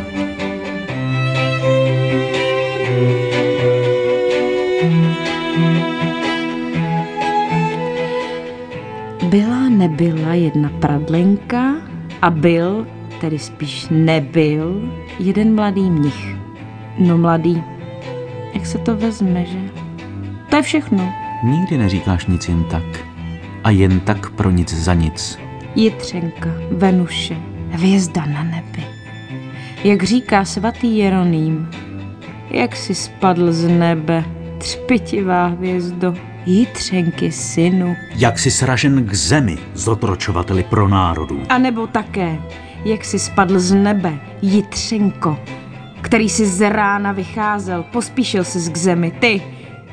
Byla 9.29 9.69
nebyla 9.69 10.33
jedna 10.33 10.69
pradlenka 10.79 11.73
a 12.21 12.29
byl, 12.29 12.87
tedy 13.21 13.39
spíš 13.39 13.87
nebyl, 13.89 14.91
jeden 15.19 15.55
mladý 15.55 15.89
mnich. 15.89 16.35
No 16.97 17.17
mladý, 17.17 17.63
jak 18.53 18.65
se 18.65 18.77
to 18.77 18.95
vezme, 18.95 19.45
že? 19.45 19.57
To 20.49 20.55
je 20.55 20.61
všechno. 20.61 21.13
Nikdy 21.43 21.77
neříkáš 21.77 22.25
nic 22.25 22.47
jen 22.47 22.63
tak. 22.63 23.07
A 23.63 23.69
jen 23.69 23.99
tak 23.99 24.29
pro 24.29 24.51
nic 24.51 24.73
za 24.73 24.93
nic. 24.93 25.39
Jitřenka, 25.75 26.49
Venuše, 26.71 27.37
hvězda 27.69 28.25
na 28.25 28.43
nebi. 28.43 28.83
Jak 29.83 30.03
říká 30.03 30.45
svatý 30.45 30.97
Jeroným, 30.97 31.69
jak 32.51 32.75
si 32.75 32.95
spadl 32.95 33.51
z 33.51 33.67
nebe, 33.67 34.23
třpitivá 34.57 35.47
hvězdo, 35.47 36.13
Jitřenky 36.47 37.31
synu. 37.31 37.95
Jak 38.15 38.39
si 38.39 38.51
sražen 38.51 39.05
k 39.05 39.13
zemi, 39.13 39.57
zotročovateli 39.73 40.63
pro 40.63 40.87
národů. 40.87 41.41
A 41.49 41.57
nebo 41.57 41.87
také, 41.87 42.39
jak 42.85 43.05
si 43.05 43.19
spadl 43.19 43.59
z 43.59 43.73
nebe, 43.73 44.19
Jitřenko, 44.41 45.39
který 46.01 46.29
si 46.29 46.45
z 46.45 46.69
rána 46.69 47.11
vycházel, 47.11 47.83
pospíšil 47.83 48.43
si 48.43 48.71
k 48.71 48.77
zemi, 48.77 49.11
ty, 49.11 49.41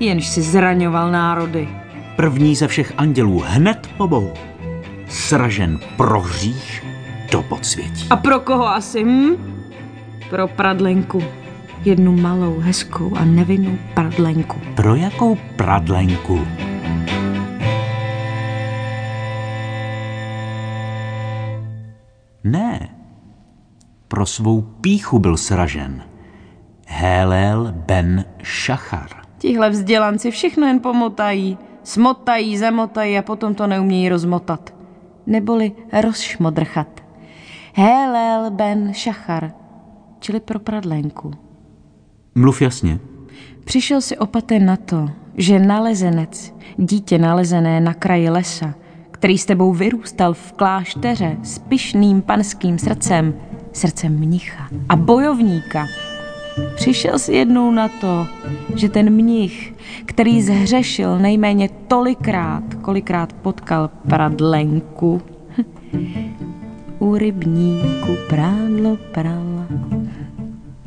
jenž 0.01 0.27
si 0.27 0.43
zraňoval 0.43 1.11
národy. 1.11 1.69
První 2.17 2.57
ze 2.57 2.69
všech 2.69 2.93
andělů 2.97 3.43
hned 3.47 3.91
po 3.97 4.09
Bohu. 4.09 4.33
Sražen 5.09 5.81
pro 5.97 6.21
hřích 6.21 6.85
do 7.31 7.43
podsvětí. 7.43 8.07
A 8.11 8.17
pro 8.17 8.41
koho 8.41 8.69
asi, 8.69 9.05
hm? 9.05 9.37
Pro 10.31 10.49
pradlenku. 10.49 11.23
Jednu 11.85 12.17
malou, 12.17 12.59
hezkou 12.59 13.17
a 13.17 13.25
nevinnou 13.25 13.79
pradlenku. 13.95 14.61
Pro 14.75 14.95
jakou 14.95 15.39
pradlenku? 15.57 16.41
Ne. 22.45 22.89
Pro 24.09 24.27
svou 24.27 24.61
píchu 24.63 25.19
byl 25.19 25.37
sražen. 25.37 26.03
Hélel 26.87 27.75
ben 27.77 28.25
Šachar. 28.43 29.09
Tihle 29.39 29.71
vzdělanci 29.71 30.31
všechno 30.31 30.67
jen 30.67 30.81
pomotají. 30.81 31.59
Smotají, 31.83 32.59
zamotají 32.59 33.19
a 33.19 33.23
potom 33.23 33.55
to 33.55 33.67
neumějí 33.67 34.09
rozmotat. 34.09 34.75
Neboli 35.27 35.73
rozšmodrchat. 36.03 37.01
Hélel 37.75 38.51
ben 38.51 38.95
Šachar, 38.95 39.53
čili 40.21 40.41
pro 40.41 40.59
pradlenku. 40.59 41.44
Mluv 42.35 42.63
jasně. 42.63 42.99
Přišel 43.65 44.01
si 44.01 44.19
opaté 44.19 44.59
na 44.59 44.77
to, 44.77 45.11
že 45.37 45.59
nalezenec, 45.59 46.55
dítě 46.77 47.19
nalezené 47.19 47.81
na 47.81 47.95
kraji 47.95 48.31
lesa, 48.31 48.75
který 49.11 49.39
s 49.39 49.47
tebou 49.47 49.73
vyrůstal 49.73 50.35
v 50.35 50.53
klášteře 50.53 51.37
s 51.43 51.59
pyšným 51.59 52.23
panským 52.23 52.79
srdcem, 52.79 53.35
srdcem 53.73 54.19
mnicha 54.19 54.69
a 54.89 54.97
bojovníka, 54.97 55.87
Přišel 56.75 57.19
si 57.19 57.33
jednou 57.33 57.71
na 57.71 57.89
to, 57.89 58.27
že 58.75 58.89
ten 58.89 59.11
mnich, 59.11 59.75
který 60.07 60.43
zhřešil 60.43 61.19
nejméně 61.19 61.69
tolikrát, 61.89 62.75
kolikrát 62.83 63.33
potkal 63.33 63.91
pradlenku, 64.09 65.23
u 66.99 67.17
rybníku 67.17 68.17
prádlo 68.29 68.97
prala. 69.13 69.67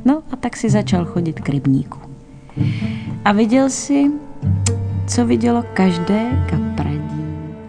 No 0.08 0.24
a 0.32 0.36
tak 0.36 0.56
si 0.58 0.70
začal 0.70 1.06
chodit 1.06 1.40
k 1.40 1.50
rybníku. 1.50 2.00
A 3.26 3.32
viděl 3.32 3.70
si, 3.70 4.12
co 5.08 5.26
vidělo 5.26 5.64
každé 5.74 6.46
kapradí. 6.50 7.26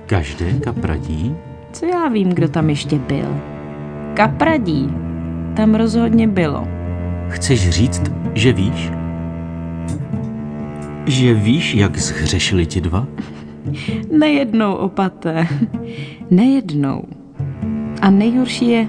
Každé 0.07 0.53
kapradí? 0.53 1.35
Co 1.72 1.87
já 1.87 2.09
vím, 2.09 2.29
kdo 2.29 2.48
tam 2.48 2.70
ještě 2.70 2.98
byl. 2.98 3.40
Kapradí 4.14 4.90
tam 5.57 5.74
rozhodně 5.74 6.29
bylo. 6.29 6.68
Chceš 7.29 7.70
říct, 7.70 8.03
že 8.35 8.53
víš? 8.53 8.90
Že 11.07 11.35
víš, 11.35 11.74
jak 11.74 11.98
zhřešili 11.98 12.66
ti 12.66 12.81
dva? 12.81 13.07
Nejednou, 14.18 14.74
opaté. 14.74 15.48
Nejednou. 16.31 17.05
A 18.03 18.11
nejhorší 18.11 18.68
je, 18.68 18.88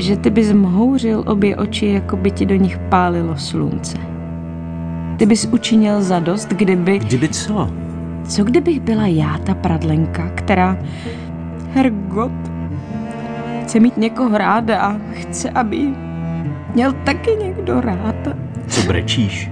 že 0.00 0.16
ty 0.16 0.30
bys 0.30 0.52
mhouřil 0.52 1.24
obě 1.26 1.56
oči, 1.56 1.86
jako 1.86 2.16
by 2.16 2.30
ti 2.30 2.46
do 2.46 2.54
nich 2.54 2.78
pálilo 2.78 3.36
slunce. 3.36 3.98
Ty 5.16 5.26
bys 5.26 5.44
učinil 5.44 6.02
zadost, 6.02 6.48
kdyby... 6.48 6.98
Kdyby 6.98 7.28
co? 7.28 7.70
Co 8.28 8.44
kdybych 8.44 8.80
byla 8.80 9.06
já 9.06 9.38
ta 9.38 9.54
pradlenka, 9.54 10.28
která... 10.34 10.78
Hergot, 11.72 12.32
chce 13.62 13.80
mít 13.80 13.96
někoho 13.96 14.38
ráda 14.38 14.80
a 14.80 14.96
chce, 15.12 15.50
aby 15.50 15.88
měl 16.74 16.92
taky 16.92 17.30
někdo 17.42 17.80
rád. 17.80 18.16
Co 18.66 18.82
brečíš? 18.82 19.50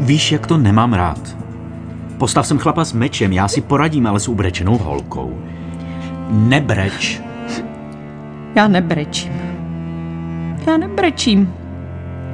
Víš, 0.00 0.32
jak 0.32 0.46
to 0.46 0.56
nemám 0.56 0.92
rád. 0.92 1.36
Postav 2.18 2.46
jsem 2.46 2.58
chlapa 2.58 2.84
s 2.84 2.92
mečem, 2.92 3.32
já 3.32 3.48
si 3.48 3.60
poradím, 3.60 4.06
ale 4.06 4.20
s 4.20 4.28
ubrečenou 4.28 4.78
holkou. 4.78 5.38
Nebreč. 6.30 7.27
Já 8.58 8.68
nebrečím. 8.68 9.32
Já 10.66 10.76
nebrečím. 10.76 11.54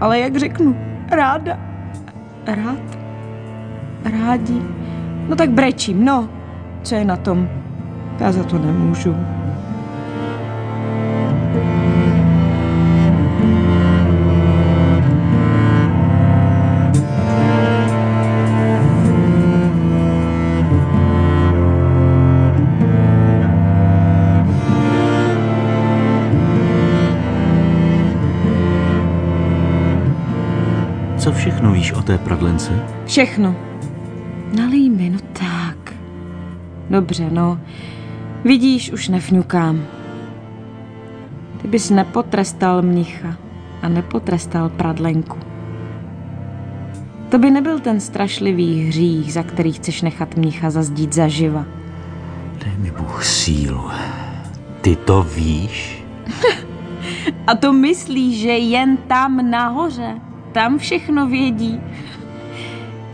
Ale 0.00 0.18
jak 0.18 0.36
řeknu, 0.36 0.76
ráda. 1.10 1.58
Rád. 2.46 2.98
Rádi. 4.04 4.62
No 5.28 5.36
tak 5.36 5.50
brečím, 5.50 6.04
no. 6.04 6.28
Co 6.82 6.94
je 6.94 7.04
na 7.04 7.16
tom? 7.16 7.48
Já 8.20 8.32
za 8.32 8.44
to 8.44 8.58
nemůžu. 8.58 9.16
Víš 31.84 31.92
o 31.92 32.02
té 32.02 32.18
pradlence? 32.18 32.72
Všechno. 33.06 33.56
Nalej 34.56 34.90
mi, 34.90 35.10
no 35.10 35.18
tak. 35.32 35.94
Dobře, 36.90 37.30
no. 37.30 37.60
Vidíš, 38.44 38.92
už 38.92 39.08
nefňukám. 39.08 39.84
Ty 41.62 41.68
bys 41.68 41.90
nepotrestal 41.90 42.82
mnicha 42.82 43.36
a 43.82 43.88
nepotrestal 43.88 44.68
pradlenku. 44.68 45.38
To 47.28 47.38
by 47.38 47.50
nebyl 47.50 47.80
ten 47.80 48.00
strašlivý 48.00 48.88
hřích, 48.88 49.32
za 49.32 49.42
který 49.42 49.72
chceš 49.72 50.02
nechat 50.02 50.36
mnicha 50.36 50.70
zazdít 50.70 51.12
zaživa. 51.12 51.64
Dej 52.64 52.72
mi 52.78 52.90
Bůh 52.90 53.24
sílu. 53.24 53.90
Ty 54.80 54.96
to 54.96 55.22
víš? 55.22 56.04
A 57.46 57.54
to 57.54 57.72
myslí, 57.72 58.38
že 58.38 58.48
jen 58.48 58.96
tam 58.96 59.50
nahoře, 59.50 60.14
tam 60.54 60.78
všechno 60.78 61.26
vědí. 61.26 61.80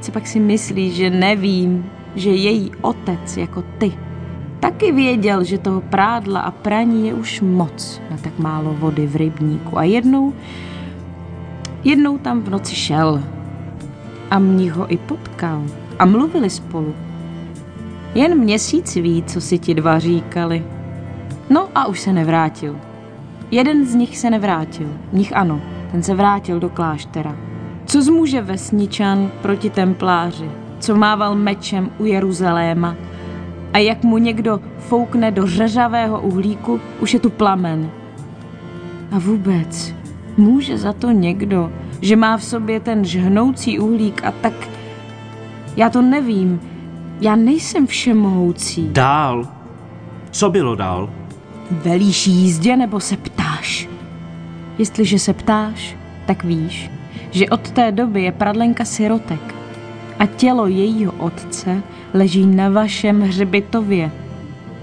Co 0.01 0.13
pak 0.13 0.27
si 0.27 0.41
myslí, 0.41 0.91
že 0.91 1.11
nevím, 1.11 1.91
že 2.15 2.31
její 2.31 2.71
otec 2.81 3.37
jako 3.37 3.65
ty 3.79 3.93
taky 4.61 4.93
věděl, 4.93 5.45
že 5.45 5.59
toho 5.59 5.81
prádla 5.81 6.41
a 6.41 6.51
praní 6.51 7.07
je 7.07 7.15
už 7.15 7.41
moc 7.41 8.01
na 8.11 8.17
tak 8.17 8.39
málo 8.39 8.77
vody 8.79 9.07
v 9.07 9.17
rybníku. 9.17 9.79
A 9.79 9.83
jednou, 9.83 10.35
jednou 11.85 12.19
tam 12.19 12.43
v 12.43 12.51
noci 12.51 12.75
šel 12.75 13.23
a 14.31 14.39
mních 14.39 14.73
ho 14.73 14.93
i 14.93 14.97
potkal 14.97 15.63
a 15.99 16.05
mluvili 16.05 16.51
spolu. 16.51 16.95
Jen 18.15 18.39
měsíc 18.39 18.95
ví, 18.95 19.23
co 19.23 19.41
si 19.41 19.59
ti 19.59 19.75
dva 19.75 19.99
říkali. 19.99 20.65
No 21.51 21.69
a 21.75 21.87
už 21.87 22.01
se 22.01 22.13
nevrátil. 22.13 22.77
Jeden 23.51 23.87
z 23.87 23.95
nich 23.95 24.19
se 24.19 24.31
nevrátil, 24.31 24.89
nich 25.13 25.37
ano, 25.37 25.61
ten 25.93 26.03
se 26.03 26.15
vrátil 26.15 26.61
do 26.61 26.69
kláštera. 26.69 27.37
Co 27.87 28.03
zmůže 28.03 28.43
vesničan 28.43 29.31
proti 29.43 29.71
templáři, 29.71 30.51
co 30.79 30.97
mával 30.97 31.35
mečem 31.35 31.91
u 31.99 32.05
Jeruzaléma 32.05 32.97
a 33.73 33.79
jak 33.79 34.05
mu 34.05 34.19
někdo 34.19 34.61
foukne 34.79 35.31
do 35.31 35.47
řežavého 35.47 36.21
uhlíku, 36.21 36.81
už 37.01 37.15
je 37.15 37.21
tu 37.21 37.31
plamen. 37.31 37.91
A 39.13 39.19
vůbec, 39.19 39.95
může 40.37 40.79
za 40.79 40.93
to 40.93 41.11
někdo, 41.11 41.73
že 42.01 42.17
má 42.17 42.37
v 42.37 42.45
sobě 42.45 42.81
ten 42.81 43.05
žhnoucí 43.05 43.79
uhlík 43.79 44.25
a 44.25 44.31
tak... 44.31 44.53
Já 45.77 45.91
to 45.91 46.03
nevím. 46.03 46.61
Já 47.21 47.37
nejsem 47.37 47.87
všemohoucí. 47.87 48.89
Dál. 48.93 49.49
Co 50.31 50.51
bylo 50.51 50.75
dál? 50.75 51.11
Velíš 51.71 52.27
jízdě 52.27 52.77
nebo 52.77 53.01
se 53.01 53.17
ptáš? 53.17 53.90
Jestliže 54.81 55.19
se 55.19 55.33
ptáš, 55.33 55.97
tak 56.27 56.45
víš, 56.45 56.91
že 57.31 57.49
od 57.49 57.71
té 57.71 57.93
doby 57.93 58.23
je 58.23 58.33
pradlenka 58.33 58.85
sirotek 58.85 59.55
a 60.19 60.27
tělo 60.27 60.67
jejího 60.67 61.13
otce 61.13 61.83
leží 62.15 62.47
na 62.47 62.69
vašem 62.69 63.21
hřbitově. 63.21 64.11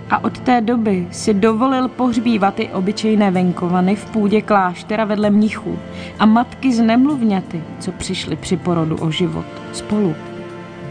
A 0.09 0.23
od 0.23 0.39
té 0.39 0.61
doby 0.61 1.07
si 1.11 1.33
dovolil 1.33 1.87
pohřbívat 1.87 2.59
i 2.59 2.69
obyčejné 2.69 3.31
venkovany 3.31 3.95
v 3.95 4.05
půdě 4.05 4.41
kláštera 4.41 5.05
vedle 5.05 5.29
mnichů 5.29 5.79
a 6.19 6.25
matky 6.25 6.73
z 6.73 6.81
nemluvňaty, 6.81 7.61
co 7.79 7.91
přišly 7.91 8.35
při 8.35 8.57
porodu 8.57 8.95
o 8.95 9.11
život 9.11 9.45
spolu, 9.73 10.15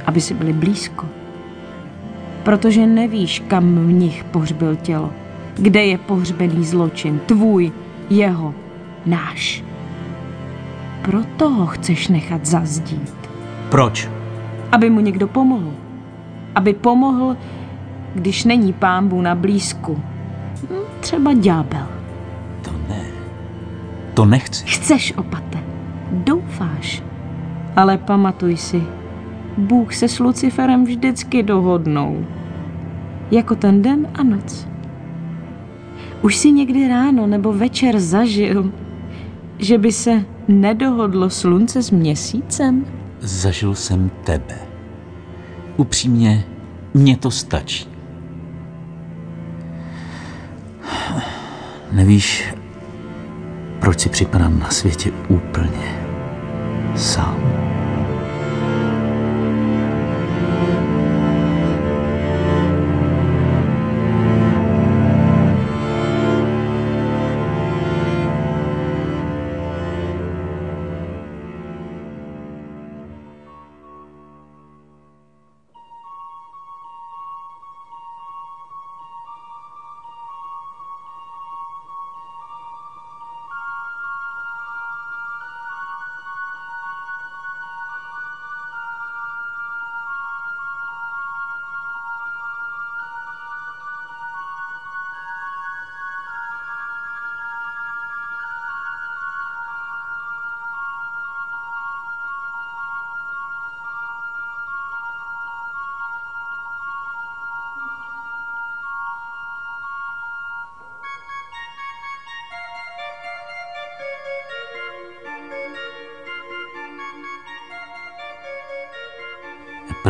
aby 0.06 0.20
si 0.20 0.34
byli 0.34 0.52
blízko. 0.52 1.06
Protože 2.42 2.86
nevíš, 2.86 3.42
kam 3.48 3.64
mnich 3.64 4.24
pohřbil 4.24 4.76
tělo, 4.76 5.12
kde 5.54 5.84
je 5.84 5.98
pohřbený 5.98 6.64
zločin, 6.64 7.20
tvůj, 7.26 7.72
jeho, 8.10 8.54
náš. 9.06 9.64
Proto 11.02 11.50
ho 11.50 11.66
chceš 11.66 12.08
nechat 12.08 12.46
zazdít. 12.46 13.14
Proč? 13.70 14.10
Aby 14.72 14.90
mu 14.90 15.00
někdo 15.00 15.26
pomohl. 15.28 15.72
Aby 16.54 16.72
pomohl, 16.74 17.36
když 18.14 18.44
není 18.44 18.72
pámbu 18.72 19.20
na 19.22 19.34
blízku. 19.34 20.02
Hm, 20.62 20.76
Třeba 21.00 21.32
ďábel. 21.32 21.86
To 22.62 22.70
ne. 22.88 23.04
To 24.14 24.24
nechci. 24.24 24.64
Chceš, 24.66 25.12
opate. 25.16 25.58
Doufáš. 26.12 27.02
Ale 27.76 27.98
pamatuj 27.98 28.56
si, 28.56 28.82
Bůh 29.58 29.94
se 29.94 30.08
s 30.08 30.18
Luciferem 30.18 30.84
vždycky 30.84 31.42
dohodnou. 31.42 32.26
Jako 33.30 33.54
ten 33.54 33.82
den 33.82 34.08
a 34.14 34.22
noc. 34.22 34.68
Už 36.22 36.36
si 36.36 36.52
někdy 36.52 36.88
ráno 36.88 37.26
nebo 37.26 37.52
večer 37.52 37.98
zažil, 38.00 38.72
že 39.58 39.78
by 39.78 39.92
se 39.92 40.24
nedohodlo 40.48 41.30
slunce 41.30 41.82
s 41.82 41.90
měsícem? 41.90 42.86
Zažil 43.20 43.74
jsem 43.74 44.10
tebe. 44.24 44.58
Upřímně, 45.76 46.44
mně 46.94 47.16
to 47.16 47.30
stačí. 47.30 47.88
Nevíš, 51.92 52.54
proč 53.80 54.00
si 54.00 54.08
připadám 54.08 54.58
na 54.58 54.70
světě 54.70 55.10
úplně 55.28 56.06
sám. 56.96 57.36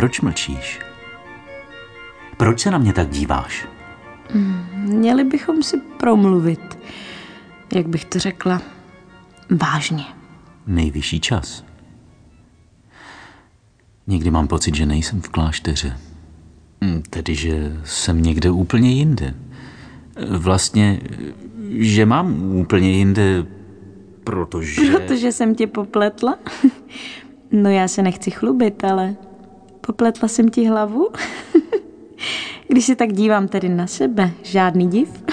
Proč 0.07 0.21
mlčíš? 0.21 0.79
Proč 2.37 2.59
se 2.59 2.71
na 2.71 2.77
mě 2.77 2.93
tak 2.93 3.09
díváš? 3.09 3.67
Měli 4.73 5.23
bychom 5.23 5.63
si 5.63 5.77
promluvit, 5.77 6.79
jak 7.75 7.87
bych 7.87 8.05
to 8.05 8.19
řekla, 8.19 8.61
vážně. 9.49 10.05
Nejvyšší 10.67 11.19
čas. 11.19 11.63
Někdy 14.07 14.31
mám 14.31 14.47
pocit, 14.47 14.75
že 14.75 14.85
nejsem 14.85 15.21
v 15.21 15.29
klášteře. 15.29 15.97
Hm, 16.83 17.03
Tedy, 17.09 17.35
že 17.35 17.81
jsem 17.85 18.23
někde 18.23 18.51
úplně 18.51 18.91
jinde. 18.91 19.33
Vlastně, 20.37 20.99
že 21.69 22.05
mám 22.05 22.55
úplně 22.55 22.91
jinde, 22.91 23.45
protože... 24.23 24.81
Protože 24.91 25.31
jsem 25.31 25.55
tě 25.55 25.67
popletla? 25.67 26.39
No 27.51 27.69
já 27.69 27.87
se 27.87 28.01
nechci 28.01 28.31
chlubit, 28.31 28.83
ale 28.83 29.15
popletla 29.87 30.27
jsem 30.27 30.49
ti 30.49 30.65
hlavu? 30.65 31.09
Když 32.67 32.85
se 32.85 32.95
tak 32.95 33.13
dívám 33.13 33.47
tedy 33.47 33.69
na 33.69 33.87
sebe, 33.87 34.31
žádný 34.43 34.87
div. 34.87 35.23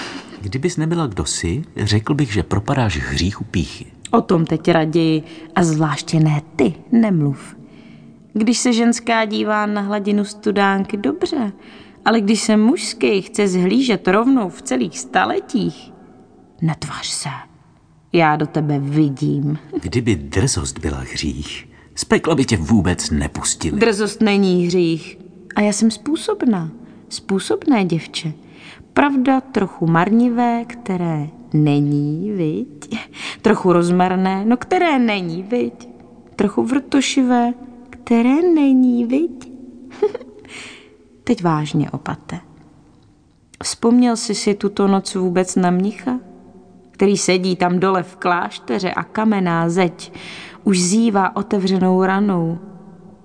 Kdybys 0.41 0.77
nebyla 0.77 1.07
kdo 1.07 1.25
jsi, 1.25 1.63
řekl 1.77 2.13
bych, 2.13 2.33
že 2.33 2.43
propadáš 2.43 2.97
hříchu 2.97 3.43
píchy. 3.43 3.85
O 4.11 4.21
tom 4.21 4.45
teď 4.45 4.71
raději 4.71 5.23
a 5.55 5.63
zvláště 5.63 6.19
ne 6.19 6.41
ty, 6.55 6.73
nemluv. 6.91 7.55
Když 8.33 8.57
se 8.57 8.73
ženská 8.73 9.25
dívá 9.25 9.65
na 9.65 9.81
hladinu 9.81 10.25
studánky, 10.25 10.97
dobře, 10.97 11.51
ale 12.05 12.21
když 12.21 12.41
se 12.41 12.57
mužský 12.57 13.21
chce 13.21 13.47
zhlížet 13.47 14.07
rovnou 14.07 14.49
v 14.49 14.61
celých 14.61 14.99
staletích, 14.99 15.91
netvař 16.61 17.07
se. 17.07 17.29
Já 18.13 18.35
do 18.35 18.47
tebe 18.47 18.79
vidím. 18.79 19.59
Kdyby 19.81 20.15
drzost 20.15 20.79
byla 20.79 20.97
hřích, 20.97 21.74
z 21.95 22.05
pekla 22.05 22.35
by 22.35 22.45
tě 22.45 22.57
vůbec 22.57 23.09
nepustili. 23.09 23.79
Drzost 23.79 24.21
není 24.21 24.65
hřích. 24.65 25.17
A 25.55 25.61
já 25.61 25.73
jsem 25.73 25.91
způsobná. 25.91 26.71
Způsobné 27.09 27.85
děvče. 27.85 28.33
Pravda 28.93 29.41
trochu 29.41 29.87
marnivé, 29.87 30.65
které 30.65 31.27
není, 31.53 32.31
viď? 32.31 32.99
Trochu 33.41 33.73
rozmarné, 33.73 34.45
no 34.45 34.57
které 34.57 34.99
není, 34.99 35.43
viď? 35.43 35.89
Trochu 36.35 36.63
vrtošivé, 36.63 37.53
které 37.89 38.41
není, 38.41 39.05
viď? 39.05 39.51
Teď 41.23 41.43
vážně, 41.43 41.91
opate. 41.91 42.39
Vzpomněl 43.63 44.15
jsi 44.17 44.35
si 44.35 44.53
tuto 44.53 44.87
noc 44.87 45.15
vůbec 45.15 45.55
na 45.55 45.71
mnicha? 45.71 46.19
Který 46.91 47.17
sedí 47.17 47.55
tam 47.55 47.79
dole 47.79 48.03
v 48.03 48.15
klášteře 48.15 48.91
a 48.91 49.03
kamenná 49.03 49.69
zeď 49.69 50.11
už 50.65 50.81
zývá 50.81 51.35
otevřenou 51.35 52.03
ranou. 52.03 52.59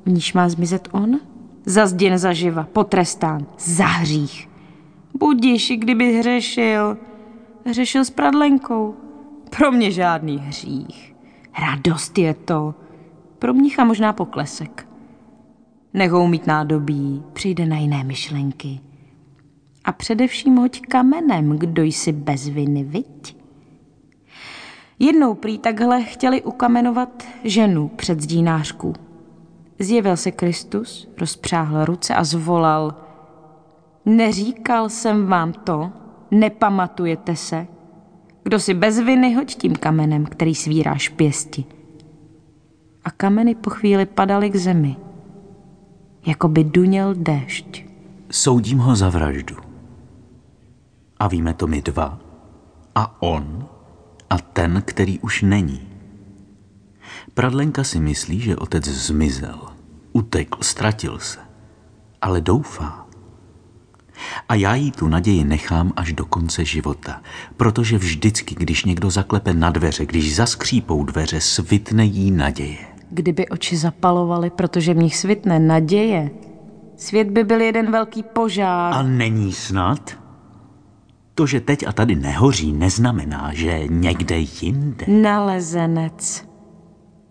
V 0.07 0.11
níž 0.11 0.33
má 0.33 0.48
zmizet 0.48 0.88
on? 0.92 1.20
Zazděn 1.66 2.18
zaživa, 2.18 2.68
potrestán, 2.72 3.46
za 3.59 3.85
hřích. 3.85 4.48
Budiš, 5.18 5.72
kdyby 5.79 6.18
hřešil. 6.18 6.98
Hřešil 7.66 8.05
s 8.05 8.11
pradlenkou. 8.11 8.94
Pro 9.57 9.72
mě 9.72 9.90
žádný 9.90 10.38
hřích. 10.38 11.14
Radost 11.61 12.18
je 12.18 12.35
to. 12.35 12.74
Pro 13.38 13.55
mnicha 13.55 13.85
možná 13.85 14.12
poklesek. 14.12 14.88
Nechou 15.94 16.26
mít 16.26 16.46
nádobí, 16.46 17.22
přijde 17.33 17.66
na 17.66 17.76
jiné 17.76 18.05
myšlenky. 18.05 18.81
A 19.85 19.92
především 19.92 20.57
hoď 20.57 20.81
kamenem, 20.81 21.59
kdo 21.59 21.83
jsi 21.83 22.12
bez 22.12 22.48
viny, 22.48 22.85
viď? 22.85 23.39
Jednou 25.03 25.35
prý 25.35 25.59
takhle 25.59 26.03
chtěli 26.03 26.43
ukamenovat 26.43 27.23
ženu 27.45 27.89
před 27.89 28.21
zdínářku. 28.21 28.93
Zjevil 29.79 30.17
se 30.17 30.31
Kristus, 30.31 31.09
rozpřáhl 31.19 31.85
ruce 31.85 32.15
a 32.15 32.25
zvolal 32.25 32.95
Neříkal 34.05 34.89
jsem 34.89 35.27
vám 35.27 35.53
to, 35.53 35.91
nepamatujete 36.31 37.37
se? 37.37 37.67
Kdo 38.43 38.61
si 38.61 38.75
bez 38.75 38.99
viny, 38.99 39.35
hoď 39.35 39.55
tím 39.55 39.77
kamenem, 39.77 40.27
který 40.27 40.55
svíráš 40.55 41.09
pěsti. 41.09 41.65
A 43.05 43.11
kameny 43.11 43.55
po 43.55 43.71
chvíli 43.71 44.07
padaly 44.07 44.51
k 44.51 44.57
zemi, 44.57 44.97
jako 46.27 46.49
by 46.49 46.65
duněl 46.65 47.15
déšť. 47.15 47.85
Soudím 48.31 48.79
ho 48.79 48.97
za 48.97 49.09
vraždu. 49.09 49.57
A 51.19 51.29
víme 51.29 51.55
to 51.55 51.67
my 51.67 51.83
dva. 51.83 52.19
A 52.95 53.23
on 53.23 53.69
a 54.31 54.38
ten, 54.38 54.83
který 54.87 55.19
už 55.19 55.43
není. 55.43 55.81
Pradlenka 57.35 57.85
si 57.85 58.01
myslí, 58.01 58.40
že 58.40 58.57
otec 58.57 58.85
zmizel, 58.85 59.59
utekl, 60.12 60.59
ztratil 60.62 61.19
se, 61.19 61.38
ale 62.23 62.40
doufá. 62.40 63.07
A 64.49 64.55
já 64.55 64.75
jí 64.75 64.90
tu 64.90 65.09
naději 65.09 65.45
nechám 65.45 65.93
až 65.97 66.12
do 66.12 66.25
konce 66.25 66.64
života, 66.64 67.23
protože 67.57 67.99
vždycky, 67.99 68.55
když 68.55 68.85
někdo 68.85 69.11
zaklepe 69.11 69.55
na 69.55 69.71
dveře, 69.71 70.07
když 70.07 70.37
zaskřípou 70.37 71.05
dveře, 71.05 71.40
svitne 71.40 72.05
jí 72.05 72.31
naděje. 72.31 72.79
Kdyby 73.11 73.49
oči 73.49 73.77
zapalovaly, 73.77 74.51
protože 74.51 74.95
v 74.95 74.97
nich 74.97 75.16
svitne 75.16 75.59
naděje, 75.59 76.31
svět 76.97 77.31
by 77.31 77.45
byl 77.45 77.61
jeden 77.61 77.90
velký 77.93 78.23
požár. 78.23 78.95
A 78.95 79.03
není 79.03 79.53
snad? 79.53 80.19
To, 81.35 81.47
že 81.47 81.61
teď 81.61 81.87
a 81.87 81.93
tady 81.93 82.14
nehoří, 82.14 82.73
neznamená, 82.73 83.51
že 83.55 83.81
někde 83.88 84.37
jinde. 84.62 85.07
Nalezenec. 85.09 86.49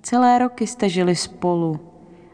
Celé 0.01 0.39
roky 0.39 0.67
jste 0.67 0.89
žili 0.89 1.15
spolu. 1.15 1.79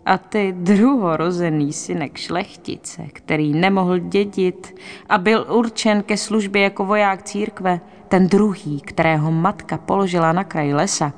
A 0.05 0.17
ty 0.17 0.53
druhorozený 0.57 1.73
synek 1.73 2.17
šlechtice, 2.17 3.03
který 3.13 3.53
nemohl 3.53 3.99
dědit 3.99 4.75
a 5.09 5.17
byl 5.17 5.45
určen 5.49 6.03
ke 6.03 6.17
službě 6.17 6.61
jako 6.61 6.85
voják 6.85 7.23
církve, 7.23 7.81
ten 8.07 8.27
druhý, 8.27 8.81
kterého 8.81 9.31
matka 9.31 9.77
položila 9.77 10.33
na 10.33 10.43
kraj 10.43 10.73
lesa, 10.73 11.13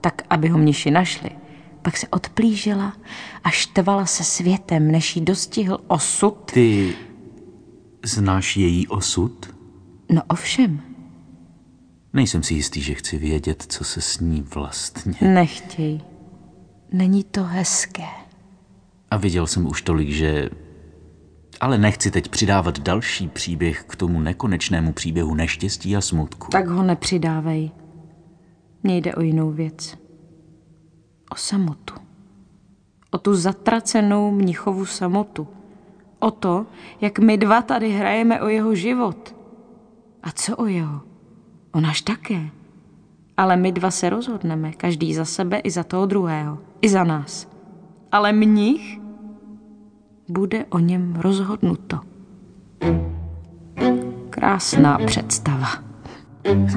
tak 0.00 0.22
aby 0.30 0.48
ho 0.48 0.58
mniši 0.58 0.90
našli, 0.90 1.30
pak 1.82 1.96
se 1.96 2.08
odplížila 2.08 2.92
a 3.44 3.50
štvala 3.50 4.06
se 4.06 4.24
světem, 4.24 4.90
než 4.90 5.16
jí 5.16 5.22
dostihl 5.22 5.78
osud. 5.86 6.52
Ty 6.52 6.94
znáš 8.04 8.56
její 8.56 8.88
osud? 8.88 9.55
No 10.10 10.22
ovšem. 10.28 10.80
Nejsem 12.12 12.42
si 12.42 12.54
jistý, 12.54 12.80
že 12.80 12.94
chci 12.94 13.18
vědět, 13.18 13.64
co 13.68 13.84
se 13.84 14.00
s 14.00 14.20
ní 14.20 14.44
vlastně. 14.54 15.14
Nechtěj. 15.20 16.00
Není 16.92 17.24
to 17.24 17.44
hezké. 17.44 18.04
A 19.10 19.16
viděl 19.16 19.46
jsem 19.46 19.66
už 19.66 19.82
tolik, 19.82 20.10
že... 20.10 20.50
Ale 21.60 21.78
nechci 21.78 22.10
teď 22.10 22.28
přidávat 22.28 22.78
další 22.78 23.28
příběh 23.28 23.84
k 23.88 23.96
tomu 23.96 24.20
nekonečnému 24.20 24.92
příběhu 24.92 25.34
neštěstí 25.34 25.96
a 25.96 26.00
smutku. 26.00 26.48
Tak 26.50 26.66
ho 26.68 26.82
nepřidávej. 26.82 27.70
Mně 28.82 28.96
jde 28.96 29.14
o 29.14 29.20
jinou 29.20 29.50
věc. 29.50 29.98
O 31.30 31.36
samotu. 31.36 31.94
O 33.10 33.18
tu 33.18 33.34
zatracenou 33.34 34.30
mnichovu 34.30 34.86
samotu. 34.86 35.48
O 36.18 36.30
to, 36.30 36.66
jak 37.00 37.18
my 37.18 37.36
dva 37.36 37.62
tady 37.62 37.90
hrajeme 37.90 38.40
o 38.40 38.48
jeho 38.48 38.74
život. 38.74 39.35
A 40.26 40.30
co 40.34 40.56
o 40.56 40.66
jeho? 40.66 41.00
O 41.72 41.80
náš 41.80 42.00
také. 42.00 42.50
Ale 43.36 43.56
my 43.56 43.72
dva 43.72 43.90
se 43.90 44.10
rozhodneme, 44.10 44.72
každý 44.72 45.14
za 45.14 45.24
sebe 45.24 45.58
i 45.58 45.70
za 45.70 45.84
toho 45.84 46.06
druhého. 46.06 46.58
I 46.82 46.88
za 46.88 47.04
nás. 47.04 47.48
Ale 48.12 48.32
mnich 48.32 48.98
bude 50.28 50.64
o 50.64 50.78
něm 50.78 51.14
rozhodnuto. 51.16 52.00
Krásná 54.30 54.98
představa. 55.06 55.68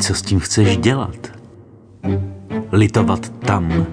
Co 0.01 0.13
s 0.13 0.21
tím 0.21 0.39
chceš 0.39 0.77
dělat? 0.77 1.27
Litovat 2.71 3.29
tam, 3.29 3.85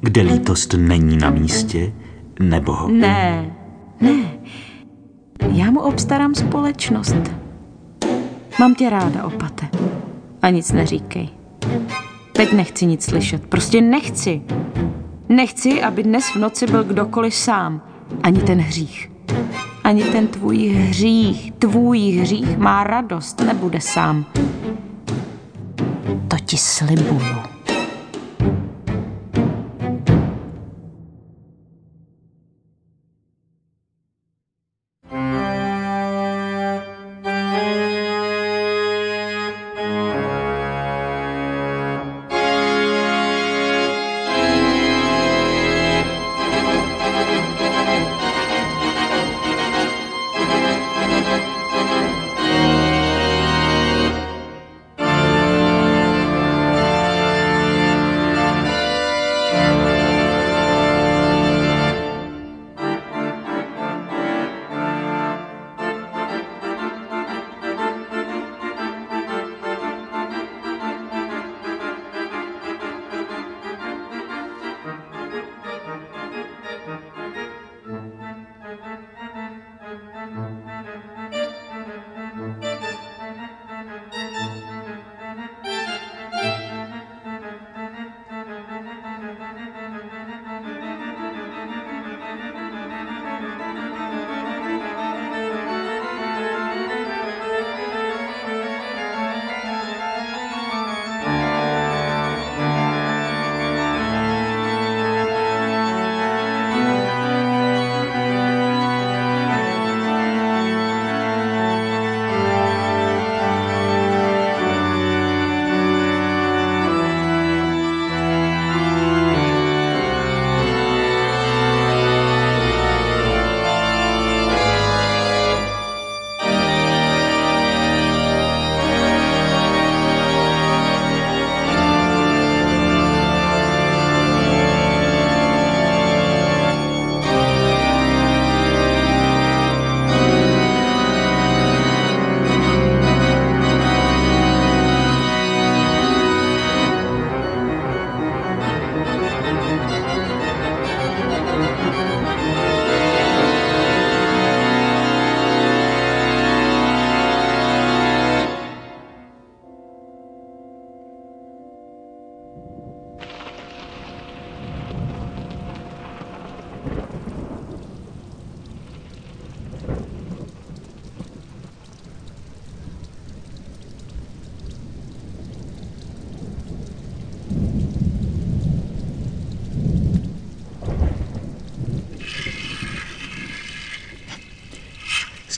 kde 0.00 0.22
lítost 0.22 0.74
není 0.78 1.16
na 1.16 1.30
místě, 1.30 1.92
nebo 2.40 2.72
ho... 2.72 2.88
Ne, 2.88 3.56
ne. 4.00 4.38
Já 5.52 5.70
mu 5.70 5.80
obstarám 5.80 6.34
společnost. 6.34 7.43
Mám 8.60 8.74
tě 8.74 8.90
ráda, 8.90 9.24
opate. 9.24 9.68
A 10.42 10.50
nic 10.50 10.72
neříkej. 10.72 11.28
Teď 12.32 12.52
nechci 12.52 12.86
nic 12.86 13.04
slyšet. 13.04 13.46
Prostě 13.46 13.80
nechci. 13.80 14.42
Nechci, 15.28 15.82
aby 15.82 16.02
dnes 16.02 16.24
v 16.24 16.36
noci 16.36 16.66
byl 16.66 16.84
kdokoliv 16.84 17.34
sám. 17.34 17.82
Ani 18.22 18.40
ten 18.40 18.60
hřích. 18.60 19.10
Ani 19.84 20.04
ten 20.04 20.26
tvůj 20.26 20.68
hřích, 20.68 21.52
tvůj 21.52 21.98
hřích 22.10 22.58
má 22.58 22.84
radost, 22.84 23.40
nebude 23.40 23.80
sám. 23.80 24.24
To 26.28 26.36
ti 26.44 26.56
slibuju. 26.56 27.53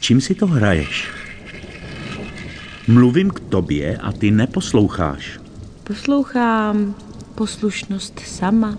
Čím 0.06 0.20
si 0.20 0.34
to 0.34 0.46
hraješ? 0.46 1.08
Mluvím 2.88 3.30
k 3.30 3.40
tobě 3.40 3.96
a 3.96 4.12
ty 4.12 4.30
neposloucháš. 4.30 5.40
Poslouchám 5.84 6.94
poslušnost 7.34 8.20
sama, 8.20 8.78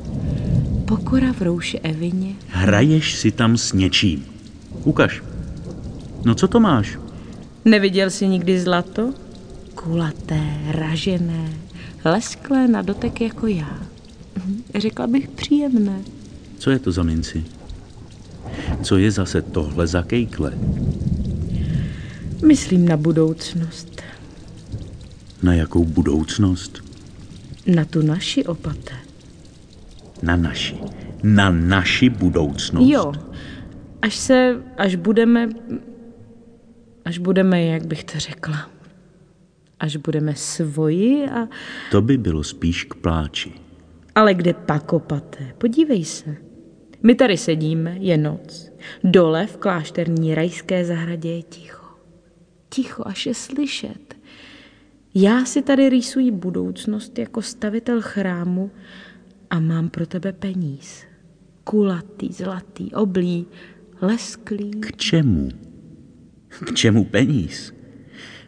pokora 0.86 1.34
v 1.34 1.42
rouši 1.42 1.80
Evině. 1.80 2.36
Hraješ 2.48 3.16
si 3.16 3.32
tam 3.32 3.58
s 3.58 3.74
něčím. 3.74 4.26
Ukaž. 4.84 5.24
No 6.26 6.36
co 6.36 6.48
to 6.48 6.60
máš? 6.60 7.00
Neviděl 7.66 8.10
jsi 8.10 8.28
nikdy 8.28 8.60
zlato? 8.60 9.14
Kulaté, 9.76 10.44
ražené, 10.72 11.50
lesklé 12.06 12.68
na 12.68 12.82
dotek 12.82 13.22
jako 13.22 13.48
já. 13.48 13.80
Mhm, 14.38 14.64
Řekla 14.76 15.08
bych 15.08 15.28
příjemné. 15.28 16.00
Co 16.58 16.72
je 16.72 16.80
to 16.80 16.92
za 16.92 17.04
minci? 17.04 17.44
Co 18.84 18.98
je 18.98 19.12
zase 19.12 19.42
tohle 19.42 19.88
za 19.88 20.04
kejkle? 20.04 20.54
Myslím 22.46 22.88
na 22.88 22.98
budoucnost. 22.98 24.02
Na 25.44 25.54
jakou 25.54 25.86
budoucnost? 25.86 26.84
Na 27.68 27.86
tu 27.86 28.02
naši 28.02 28.46
opate. 28.46 28.94
Na 30.22 30.36
naši. 30.36 30.78
Na 31.24 31.50
naši 31.50 32.10
budoucnost. 32.10 32.90
Jo, 32.90 33.14
až 34.02 34.16
se, 34.16 34.64
až 34.78 34.96
budeme, 34.96 35.50
až 37.06 37.18
budeme, 37.18 37.64
jak 37.66 37.86
bych 37.88 38.04
to 38.04 38.20
řekla, 38.20 38.70
až 39.80 39.96
budeme 39.96 40.36
svoji 40.36 41.30
a, 41.30 41.48
To 41.92 42.02
by 42.02 42.18
bylo 42.18 42.44
spíš 42.44 42.84
k 42.84 42.94
pláči. 42.96 43.52
ale 44.16 44.34
kde 44.34 44.54
pak 44.54 44.94
opate? 44.94 45.54
Podívej 45.58 46.06
se. 46.06 46.36
My 47.04 47.16
tady 47.16 47.38
sedíme, 47.38 47.96
je 48.00 48.18
noc. 48.18 48.72
Dole 49.04 49.48
v 49.48 49.58
klášterní 49.58 50.36
rajské 50.36 50.86
zahradě 50.86 51.30
je 51.30 51.42
ticho. 51.44 51.77
Ticho, 52.70 53.04
až 53.08 53.26
je 53.26 53.34
slyšet. 53.34 54.16
Já 55.16 55.46
si 55.46 55.62
tady 55.62 55.90
rýsuji 55.90 56.32
budoucnost 56.32 57.20
jako 57.20 57.42
stavitel 57.42 58.02
chrámu 58.02 58.72
a 59.50 59.60
mám 59.60 59.90
pro 59.90 60.06
tebe 60.08 60.34
peníz. 60.34 61.04
Kulatý, 61.64 62.34
zlatý, 62.34 62.94
oblý, 62.94 63.46
lesklý. 64.02 64.72
K 64.72 64.96
čemu? 64.96 65.50
K 66.50 66.74
čemu 66.76 67.04
peníz? 67.06 67.74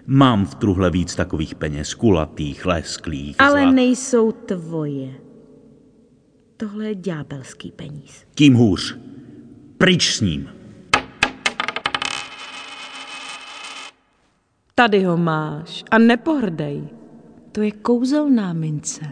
Mám 0.08 0.46
v 0.46 0.56
truhle 0.56 0.90
víc 0.92 1.16
takových 1.16 1.56
peněz, 1.56 1.94
kulatých, 1.94 2.66
lesklých, 2.66 3.36
Ale 3.40 3.62
zlat- 3.62 3.74
nejsou 3.74 4.32
tvoje. 4.32 5.10
Tohle 6.58 6.88
je 6.88 6.96
ďábelský 6.96 7.72
peníz. 7.72 8.24
Tím 8.36 8.54
hůř. 8.54 8.98
Pryč 9.78 10.14
s 10.16 10.22
ním. 10.22 10.50
Tady 14.80 15.04
ho 15.04 15.18
máš 15.18 15.84
a 15.92 15.98
nepohrdej. 15.98 16.84
To 17.52 17.62
je 17.62 17.72
kouzelná 17.72 18.54
mince. 18.54 19.06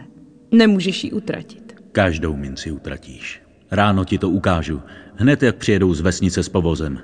Nemůžeš 0.52 1.04
ji 1.04 1.12
utratit. 1.12 1.74
Každou 1.92 2.36
minci 2.36 2.70
utratíš. 2.70 3.42
Ráno 3.70 4.04
ti 4.04 4.18
to 4.18 4.30
ukážu. 4.30 4.82
Hned 5.14 5.42
jak 5.42 5.56
přijedou 5.56 5.94
z 5.94 6.00
vesnice 6.00 6.42
s 6.42 6.48
povozem. 6.48 6.98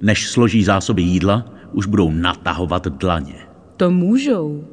Než 0.00 0.28
složí 0.28 0.64
zásoby 0.64 1.02
jídla, 1.02 1.54
už 1.72 1.86
budou 1.86 2.10
natahovat 2.10 2.86
dlaně. 2.86 3.34
To 3.76 3.90
můžou. 3.90 4.64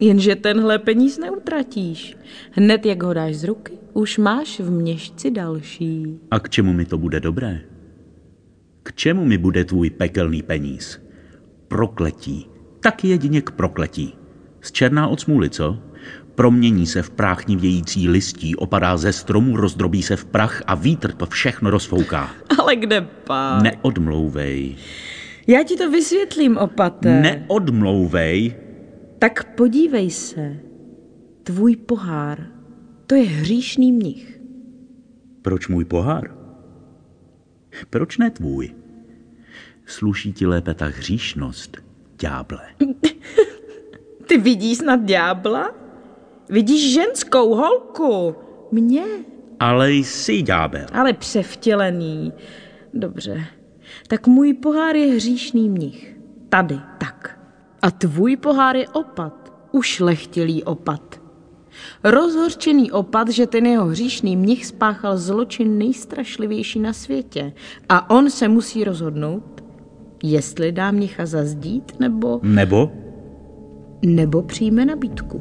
Jenže 0.00 0.36
tenhle 0.36 0.78
peníz 0.78 1.18
neutratíš. 1.18 2.16
Hned 2.50 2.86
jak 2.86 3.02
ho 3.02 3.14
dáš 3.14 3.34
z 3.36 3.44
ruky, 3.44 3.72
už 3.92 4.18
máš 4.18 4.60
v 4.60 4.70
měšci 4.70 5.30
další. 5.30 6.18
A 6.30 6.40
k 6.40 6.48
čemu 6.48 6.72
mi 6.72 6.84
to 6.84 6.98
bude 6.98 7.20
dobré? 7.20 7.60
K 8.82 8.92
čemu 8.92 9.24
mi 9.24 9.38
bude 9.38 9.64
tvůj 9.64 9.90
pekelný 9.90 10.42
peníz? 10.42 11.00
Prokletí. 11.68 12.57
Tak 12.80 13.04
jedině 13.04 13.42
k 13.42 13.50
prokletí. 13.50 14.14
Z 14.60 14.72
černá 14.72 15.08
od 15.08 15.20
smůly, 15.20 15.50
co? 15.50 15.78
Promění 16.34 16.86
se 16.86 17.02
v 17.02 17.10
práchnivějící 17.10 18.08
listí, 18.08 18.56
opadá 18.56 18.96
ze 18.96 19.12
stromu, 19.12 19.56
rozdrobí 19.56 20.02
se 20.02 20.16
v 20.16 20.24
prach 20.24 20.62
a 20.66 20.74
vítr 20.74 21.12
to 21.12 21.26
všechno 21.26 21.70
rozfouká. 21.70 22.30
Ale 22.58 22.76
kde 22.76 23.00
pak? 23.00 23.62
Neodmlouvej. 23.62 24.76
Já 25.46 25.62
ti 25.62 25.76
to 25.76 25.90
vysvětlím, 25.90 26.56
opate. 26.56 27.20
Neodmlouvej. 27.20 28.56
Tak 29.18 29.54
podívej 29.54 30.10
se. 30.10 30.56
Tvůj 31.42 31.76
pohár, 31.76 32.46
to 33.06 33.14
je 33.14 33.24
hříšný 33.24 33.92
mnich. 33.92 34.40
Proč 35.42 35.68
můj 35.68 35.84
pohár? 35.84 36.34
Proč 37.90 38.18
ne 38.18 38.30
tvůj? 38.30 38.74
Sluší 39.86 40.32
ti 40.32 40.46
lépe 40.46 40.74
ta 40.74 40.86
hříšnost, 40.86 41.76
ďáble. 42.20 42.60
Ty 44.26 44.38
vidíš 44.38 44.78
snad 44.78 45.00
ďábla? 45.00 45.70
Vidíš 46.48 46.94
ženskou 46.94 47.54
holku? 47.54 48.36
Mě? 48.72 49.04
Ale 49.60 49.92
jsi 49.92 50.42
ďábel. 50.42 50.86
Ale 50.92 51.12
převtělený. 51.12 52.32
Dobře. 52.94 53.44
Tak 54.08 54.26
můj 54.26 54.54
pohár 54.54 54.96
je 54.96 55.14
hříšný 55.14 55.68
mnich. 55.68 56.16
Tady, 56.48 56.80
tak. 56.98 57.40
A 57.82 57.90
tvůj 57.90 58.36
pohár 58.36 58.76
je 58.76 58.88
opat. 58.88 59.52
Ušlechtilý 59.72 60.64
opat. 60.64 61.20
Rozhorčený 62.04 62.90
opat, 62.90 63.28
že 63.28 63.46
ten 63.46 63.66
jeho 63.66 63.86
hříšný 63.86 64.36
mnich 64.36 64.66
spáchal 64.66 65.18
zločin 65.18 65.78
nejstrašlivější 65.78 66.80
na 66.80 66.92
světě. 66.92 67.52
A 67.88 68.10
on 68.10 68.30
se 68.30 68.48
musí 68.48 68.84
rozhodnout, 68.84 69.57
jestli 70.22 70.72
dá 70.72 70.90
mnicha 70.90 71.26
zazdít, 71.26 72.00
nebo, 72.00 72.40
Nebo? 72.42 72.90
nebo 74.06 74.42
přijme 74.42 74.84
nabídku. 74.84 75.40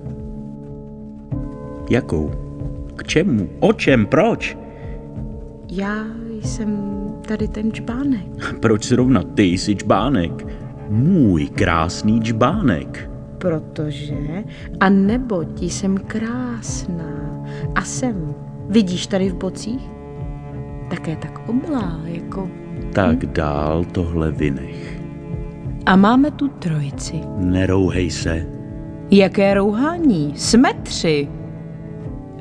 Jakou? 1.89 2.32
K 2.95 3.03
čemu? 3.03 3.49
O 3.59 3.73
čem? 3.73 4.05
Proč? 4.05 4.57
Já 5.71 6.05
jsem 6.43 6.78
tady 7.28 7.47
ten 7.47 7.71
čbánek. 7.71 8.55
Proč 8.59 8.88
zrovna 8.88 9.23
ty 9.23 9.43
jsi 9.43 9.75
čbánek? 9.75 10.47
Můj 10.89 11.47
krásný 11.47 12.21
čbánek. 12.21 13.11
Protože, 13.38 14.43
a 14.80 14.89
neboť 14.89 15.61
jsem 15.61 15.97
krásná 15.97 17.43
a 17.75 17.82
jsem, 17.82 18.36
vidíš 18.69 19.07
tady 19.07 19.30
v 19.30 19.36
bocích? 19.36 19.89
Také 20.89 21.15
tak 21.15 21.49
oblá, 21.49 21.99
jako... 22.03 22.49
Tak 22.97 23.25
dál 23.25 23.85
tohle 23.85 24.31
vynech. 24.31 25.01
A 25.85 25.95
máme 25.95 26.31
tu 26.31 26.47
trojici. 26.47 27.21
Nerouhej 27.37 28.11
se. 28.11 28.45
Jaké 29.11 29.53
rouhání? 29.53 30.33
Jsme 30.35 30.73
tři. 30.73 31.29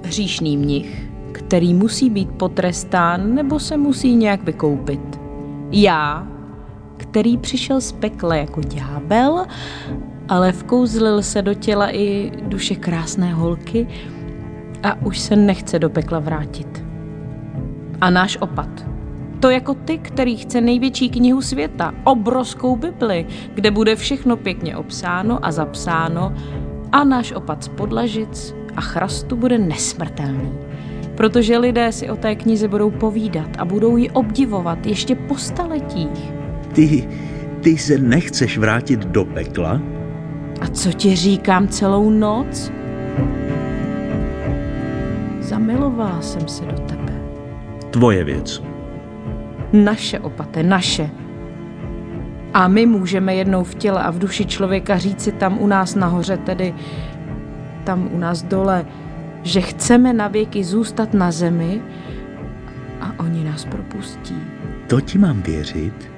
Hříšný 0.04 0.57
mnich, 0.57 1.11
který 1.32 1.74
musí 1.74 2.11
být 2.11 2.28
potrestán 2.30 3.34
nebo 3.34 3.61
se 3.61 3.76
musí 3.76 4.14
nějak 4.14 4.42
vykoupit. 4.42 5.20
Já, 5.72 6.28
který 6.96 7.38
přišel 7.38 7.80
z 7.80 7.92
pekla 7.92 8.34
jako 8.34 8.61
ďábel, 8.61 9.46
ale 10.28 10.52
vkouzlil 10.52 11.22
se 11.22 11.42
do 11.42 11.54
těla 11.54 11.90
i 11.90 12.32
duše 12.42 12.74
krásné 12.74 13.34
holky 13.34 13.86
a 14.82 15.02
už 15.02 15.18
se 15.18 15.36
nechce 15.36 15.78
do 15.78 15.90
pekla 15.90 16.18
vrátit. 16.18 16.84
A 18.00 18.11
náš 18.11 18.38
opat. 18.40 18.86
To 19.41 19.51
jako 19.51 19.74
ty, 19.74 19.99
který 19.99 20.37
chce 20.37 20.61
největší 20.61 21.11
knihu 21.11 21.43
světa, 21.43 21.95
obrovskou 22.05 22.76
Bibli, 22.76 23.26
kde 23.55 23.70
bude 23.70 23.97
všechno 23.97 24.37
pěkně 24.37 24.76
obsáno 24.76 25.39
a 25.43 25.53
zapsáno 25.53 26.34
a 26.93 27.05
náš 27.05 27.32
opat 27.32 27.64
z 27.64 27.68
podlažic 27.68 28.55
a 28.76 28.80
chrastu 28.80 29.37
bude 29.37 29.59
nesmrtelný. 29.59 30.53
Protože 31.14 31.59
lidé 31.59 31.93
si 31.93 32.11
o 32.11 32.16
té 32.16 32.34
knize 32.34 32.68
budou 32.68 32.91
povídat 32.91 33.49
a 33.59 33.64
budou 33.64 33.97
ji 33.97 34.11
obdivovat 34.11 34.87
ještě 34.87 35.14
po 35.14 35.37
staletích. 35.37 36.32
Ty, 36.72 37.09
ty 37.61 37.78
se 37.78 37.99
nechceš 37.99 38.59
vrátit 38.59 39.01
do 39.01 39.24
pekla? 39.24 39.80
A 40.61 40.66
co 40.66 40.93
ti 40.93 41.16
říkám 41.16 41.68
celou 41.68 42.11
noc? 42.11 42.72
Zamilovala 45.41 46.22
jsem 46.22 46.49
se 46.49 46.64
do 46.64 46.78
tebe. 46.78 47.12
Tvoje 47.91 48.24
věc. 48.24 48.76
Naše 49.73 50.19
opate, 50.19 50.62
naše. 50.62 51.11
A 52.55 52.69
my 52.69 52.87
můžeme 52.87 53.35
jednou 53.35 53.64
v 53.64 53.75
těle 53.75 54.03
a 54.03 54.11
v 54.11 54.19
duši 54.19 54.45
člověka 54.47 54.99
říci 54.99 55.33
tam 55.33 55.59
u 55.59 55.67
nás 55.67 55.95
nahoře, 55.95 56.37
tedy 56.37 56.75
tam 57.85 58.09
u 58.12 58.19
nás 58.19 58.43
dole, 58.43 58.87
že 59.43 59.61
chceme 59.61 60.12
navěky 60.12 60.64
zůstat 60.64 61.14
na 61.14 61.31
zemi 61.31 61.83
a 63.01 63.12
oni 63.19 63.45
nás 63.45 63.64
propustí. 63.64 64.37
To 64.87 65.01
ti 65.01 65.19
mám 65.19 65.43
věřit? 65.43 66.11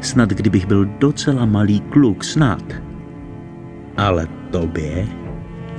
Snad 0.00 0.28
kdybych 0.28 0.66
byl 0.66 0.84
docela 0.84 1.46
malý 1.46 1.80
kluk, 1.80 2.24
snad. 2.24 2.62
Ale 3.96 4.26
tobě, 4.50 5.06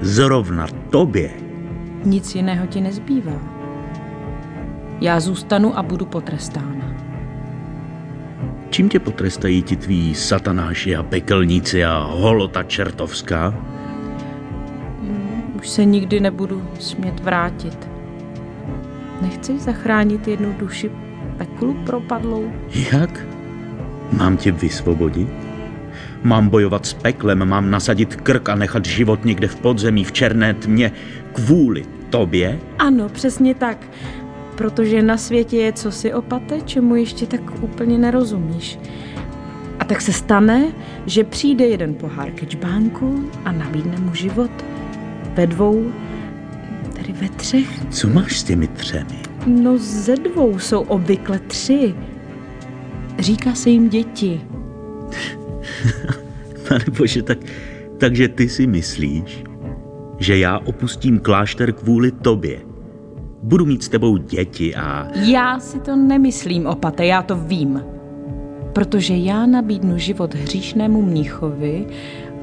zrovna 0.02 0.68
tobě, 0.90 1.48
Nic 2.06 2.36
jiného 2.36 2.68
ti 2.68 2.82
nezbývá. 2.82 3.57
Já 5.02 5.20
zůstanu 5.20 5.78
a 5.78 5.84
budu 5.84 6.06
potrestána. 6.06 6.94
Čím 8.70 8.90
tě 8.90 9.00
potrestají 9.00 9.64
ti 9.64 9.76
tví 9.76 10.16
satanáši 10.16 10.96
a 10.96 11.04
pekelníci 11.04 11.86
a 11.86 12.10
holota 12.12 12.64
čertovská? 12.64 13.54
Už 15.56 15.70
se 15.70 15.86
nikdy 15.86 16.20
nebudu 16.20 16.64
smět 16.80 17.20
vrátit. 17.20 17.90
Nechceš 19.22 19.62
zachránit 19.62 20.28
jednu 20.28 20.54
duši 20.60 20.92
peklu 21.38 21.74
propadlou? 21.86 22.52
Jak? 22.94 23.26
Mám 24.12 24.38
tě 24.38 24.52
vysvobodit? 24.52 25.30
Mám 26.24 26.50
bojovat 26.50 26.86
s 26.86 26.94
peklem, 26.94 27.46
mám 27.46 27.72
nasadit 27.72 28.16
krk 28.16 28.50
a 28.50 28.56
nechat 28.56 28.86
život 28.86 29.26
někde 29.26 29.48
v 29.48 29.56
podzemí, 29.56 30.04
v 30.04 30.12
černé 30.12 30.54
tmě, 30.54 30.92
kvůli 31.34 31.86
tobě? 32.10 32.60
Ano, 32.80 33.10
přesně 33.10 33.56
tak. 33.56 33.78
Protože 34.58 35.02
na 35.02 35.18
světě 35.18 35.58
je 35.58 35.74
cosi 35.74 36.14
opate, 36.14 36.62
čemu 36.62 36.96
ještě 36.96 37.26
tak 37.26 37.64
úplně 37.64 37.98
nerozumíš. 37.98 38.80
A 39.80 39.86
tak 39.86 40.02
se 40.02 40.14
stane, 40.14 40.72
že 41.06 41.24
přijde 41.24 41.66
jeden 41.66 41.94
pohár 41.94 42.32
ke 42.32 42.46
čbánku 42.46 43.30
a 43.46 43.52
nabídne 43.52 43.98
mu 44.00 44.14
život. 44.14 44.52
Ve 45.34 45.48
dvou, 45.48 45.92
tedy 46.94 47.14
ve 47.14 47.30
třech. 47.30 47.68
Co 47.90 48.10
máš 48.10 48.40
s 48.40 48.44
těmi 48.44 48.68
třemi? 48.68 49.20
No 49.46 49.78
ze 49.78 50.16
dvou 50.16 50.60
jsou 50.60 50.82
obvykle 50.82 51.40
tři. 51.40 51.96
Říká 53.20 53.56
se 53.56 53.70
jim 53.70 53.90
děti. 53.90 54.42
Pane 56.68 56.86
bože, 56.98 57.24
tak, 57.24 57.38
takže 57.98 58.28
ty 58.28 58.50
si 58.50 58.68
myslíš, 58.68 59.44
že 60.20 60.38
já 60.38 60.58
opustím 60.58 61.20
klášter 61.20 61.74
kvůli 61.74 62.12
tobě. 62.12 62.77
Budu 63.48 63.66
mít 63.66 63.84
s 63.84 63.90
tebou 63.90 64.18
děti 64.18 64.76
a... 64.76 65.08
Já 65.14 65.60
si 65.60 65.80
to 65.80 65.96
nemyslím, 65.96 66.66
opate, 66.66 67.06
já 67.06 67.22
to 67.22 67.36
vím. 67.36 67.84
Protože 68.74 69.16
já 69.16 69.46
nabídnu 69.46 69.98
život 69.98 70.36
hříšnému 70.36 71.02
mnichovi, 71.02 71.88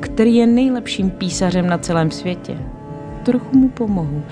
který 0.01 0.35
je 0.35 0.47
nejlepším 0.47 1.11
písařem 1.11 1.67
na 1.67 1.79
celém 1.79 2.11
světě. 2.11 2.59
Trochu 3.23 3.59
mu 3.59 3.69
pomohu. 3.69 4.23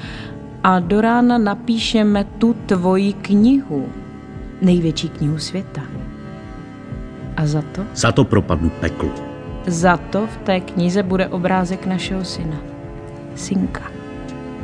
A 0.65 0.81
do 0.81 1.01
rána 1.01 1.39
napíšeme 1.39 2.25
tu 2.25 2.55
tvoji 2.67 3.13
knihu. 3.13 3.87
Největší 4.63 5.09
knihu 5.09 5.39
světa. 5.39 5.83
A 7.37 7.47
za 7.47 7.63
to? 7.63 7.83
Za 7.95 8.13
to 8.13 8.25
propadnu 8.25 8.71
peklu. 8.81 9.11
Za 9.67 9.97
to 9.97 10.27
v 10.27 10.37
té 10.37 10.61
knize 10.61 11.03
bude 11.03 11.29
obrázek 11.29 11.87
našeho 11.87 12.25
syna. 12.25 12.57
Synka. 13.35 13.83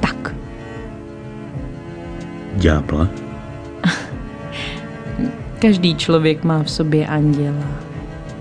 Tak. 0.00 0.34
Ďábla? 2.58 3.08
Každý 5.58 5.94
člověk 5.94 6.44
má 6.44 6.62
v 6.62 6.70
sobě 6.70 7.06
anděla, 7.06 7.66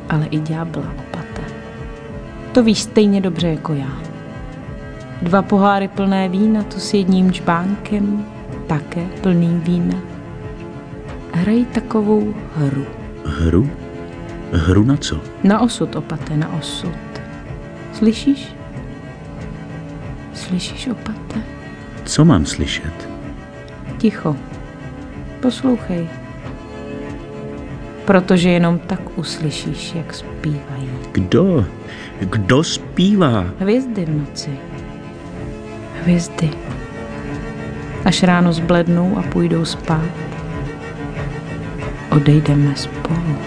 ale 0.10 0.26
i 0.26 0.40
ďábla 0.40 0.84
opate. 0.98 1.42
To 2.52 2.64
víš 2.64 2.80
stejně 2.80 3.22
dobře 3.22 3.48
jako 3.48 3.74
já. 3.74 3.98
Dva 5.22 5.42
poháry 5.42 5.88
plné 5.88 6.30
vína 6.30 6.64
tu 6.64 6.80
s 6.80 6.94
jedním 6.94 7.32
čbánkem, 7.32 8.26
také 8.68 9.08
plným 9.22 9.60
vína. 9.60 9.98
Hrají 11.34 11.66
takovou 11.66 12.34
hru. 12.56 12.86
Hru? 13.26 13.70
Hru 14.52 14.84
na 14.84 14.98
co? 14.98 15.22
Na 15.44 15.60
osud, 15.60 15.96
opate, 15.96 16.38
na 16.38 16.54
osud. 16.54 17.22
Slyšíš? 17.94 18.56
Slyšíš, 20.34 20.88
opate? 20.88 21.42
Co 22.06 22.26
mám 22.26 22.46
slyšet? 22.46 23.17
Ticho. 23.98 24.36
Poslouchej. 25.40 26.08
Protože 28.06 28.50
jenom 28.50 28.80
tak 28.80 29.18
uslyšíš, 29.18 29.94
jak 29.96 30.14
zpívají. 30.14 30.90
Kdo? 31.12 31.66
Kdo 32.20 32.64
zpívá? 32.64 33.46
Hvězdy 33.60 34.06
v 34.06 34.10
noci. 34.10 34.52
Hvězdy. 36.04 36.50
Až 38.06 38.24
ráno 38.24 38.54
zblednou 38.54 39.18
a 39.18 39.22
půjdou 39.22 39.66
spát. 39.66 40.10
Odejdeme 42.12 42.76
spolu. 42.76 43.38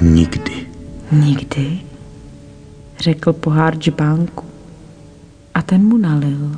Nikdy. 0.00 0.66
Nikdy, 1.12 1.78
řekl 2.98 3.32
pohár 3.32 3.74
džbánku. 3.74 4.44
A 5.54 5.62
ten 5.62 5.84
mu 5.84 5.96
nalil. 5.96 6.50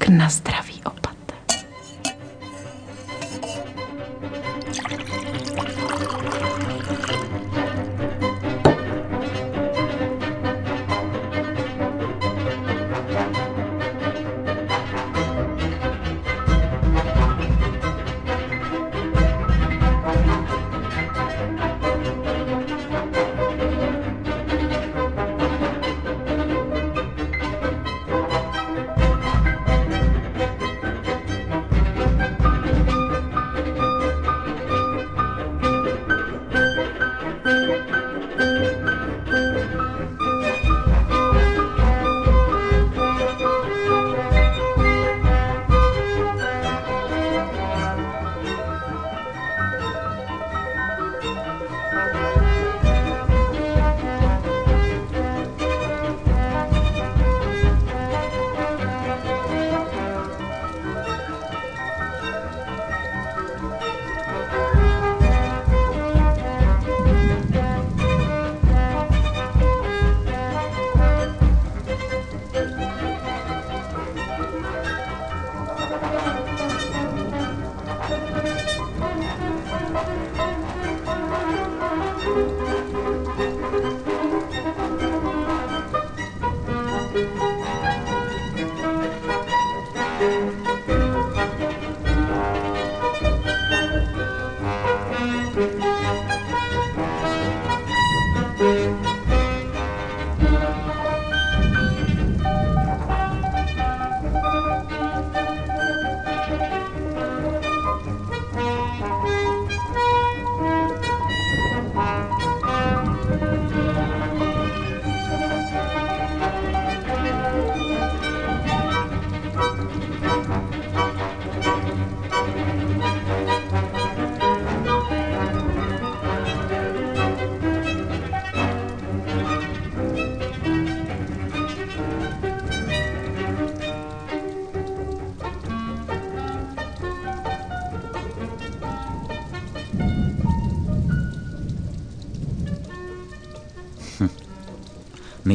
Tak 0.00 0.08
na 0.08 0.30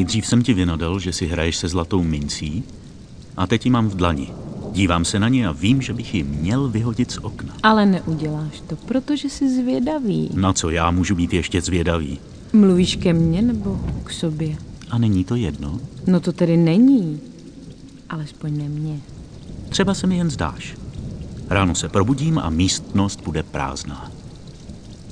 Nejdřív 0.06 0.28
jsem 0.28 0.44
ti 0.44 0.54
vynadal, 0.54 1.00
že 1.00 1.14
si 1.14 1.28
hraješ 1.28 1.58
se 1.58 1.68
zlatou 1.68 2.04
mincí 2.04 2.64
a 3.38 3.48
teď 3.48 3.66
ji 3.66 3.72
mám 3.72 3.90
v 3.90 3.96
dlani. 3.96 4.32
Dívám 4.72 5.06
se 5.06 5.20
na 5.20 5.30
ně 5.30 5.48
a 5.48 5.52
vím, 5.52 5.82
že 5.82 5.94
bych 5.94 6.14
ji 6.14 6.24
měl 6.24 6.70
vyhodit 6.70 7.12
z 7.12 7.18
okna. 7.18 7.54
Ale 7.64 7.86
neuděláš 7.86 8.64
to, 8.68 8.76
protože 8.76 9.30
jsi 9.30 9.62
zvědavý. 9.62 10.30
Na 10.34 10.54
co 10.54 10.70
já 10.70 10.92
můžu 10.92 11.16
být 11.16 11.34
ještě 11.34 11.62
zvědavý? 11.62 12.20
Mluvíš 12.54 12.96
ke 12.96 13.14
mně 13.14 13.42
nebo 13.42 13.80
k 14.04 14.12
sobě? 14.12 14.56
A 14.90 14.98
není 14.98 15.24
to 15.24 15.36
jedno? 15.36 15.80
No 16.08 16.20
to 16.20 16.32
tedy 16.32 16.58
není. 16.58 17.20
Alespoň 18.10 18.58
ne 18.58 18.70
mě. 18.70 19.00
Třeba 19.70 19.94
se 19.94 20.08
mi 20.08 20.18
jen 20.18 20.30
zdáš. 20.30 20.76
Ráno 21.50 21.76
se 21.76 21.90
probudím 21.90 22.40
a 22.40 22.50
místnost 22.50 23.22
bude 23.22 23.44
prázdná. 23.44 24.12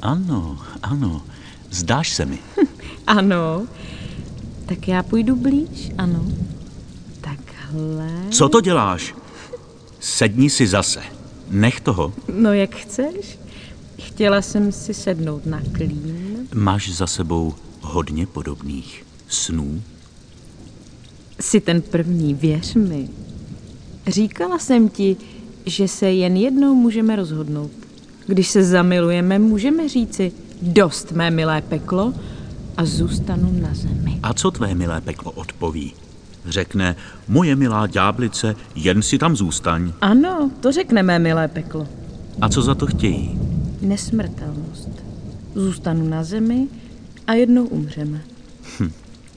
Ano, 0.01 0.57
ano, 0.83 1.21
zdáš 1.71 2.09
se 2.09 2.25
mi. 2.25 2.39
Ano. 3.07 3.67
Tak 4.65 4.87
já 4.87 5.03
půjdu 5.03 5.35
blíž, 5.35 5.91
ano. 5.97 6.25
Takhle. 7.21 8.09
Co 8.29 8.49
to 8.49 8.61
děláš? 8.61 9.15
Sedni 9.99 10.49
si 10.49 10.67
zase. 10.67 11.01
Nech 11.49 11.81
toho. 11.81 12.13
No 12.33 12.53
jak 12.53 12.75
chceš. 12.75 13.39
Chtěla 13.99 14.41
jsem 14.41 14.71
si 14.71 14.93
sednout 14.93 15.45
na 15.45 15.61
klín. 15.71 16.47
Máš 16.53 16.89
za 16.95 17.07
sebou 17.07 17.53
hodně 17.81 18.27
podobných 18.27 19.05
snů. 19.27 19.81
Jsi 21.39 21.61
ten 21.61 21.81
první, 21.81 22.33
věř 22.33 22.75
mi. 22.75 23.09
Říkala 24.07 24.59
jsem 24.59 24.89
ti, 24.89 25.17
že 25.65 25.87
se 25.87 26.11
jen 26.11 26.37
jednou 26.37 26.75
můžeme 26.75 27.15
rozhodnout. 27.15 27.71
Když 28.27 28.47
se 28.47 28.63
zamilujeme, 28.63 29.39
můžeme 29.39 29.89
říci 29.89 30.31
dost 30.61 31.11
mé 31.11 31.31
milé 31.31 31.61
peklo 31.61 32.13
a 32.77 32.85
zůstanu 32.85 33.59
na 33.61 33.69
zemi. 33.73 34.19
A 34.23 34.33
co 34.33 34.51
tvé 34.51 34.75
milé 34.75 35.01
peklo 35.01 35.31
odpoví? 35.31 35.93
Řekne, 36.45 36.95
moje 37.27 37.55
milá 37.55 37.87
ďáblice, 37.87 38.55
jen 38.75 39.01
si 39.01 39.17
tam 39.17 39.35
zůstaň. 39.35 39.93
Ano, 40.01 40.51
to 40.59 40.71
řekne 40.71 41.03
mé 41.03 41.19
milé 41.19 41.47
peklo. 41.47 41.87
A 42.41 42.49
co 42.49 42.61
za 42.61 42.75
to 42.75 42.85
chtějí? 42.85 43.39
Nesmrtelnost. 43.81 44.89
Zůstanu 45.55 46.07
na 46.09 46.23
zemi 46.23 46.67
a 47.27 47.33
jednou 47.33 47.65
umřeme. 47.65 48.21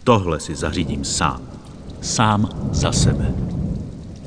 Tohle 0.04 0.40
si 0.40 0.54
zařídím 0.54 1.04
sám. 1.04 1.42
Sám 2.00 2.48
za 2.72 2.92
sebe. 2.92 3.34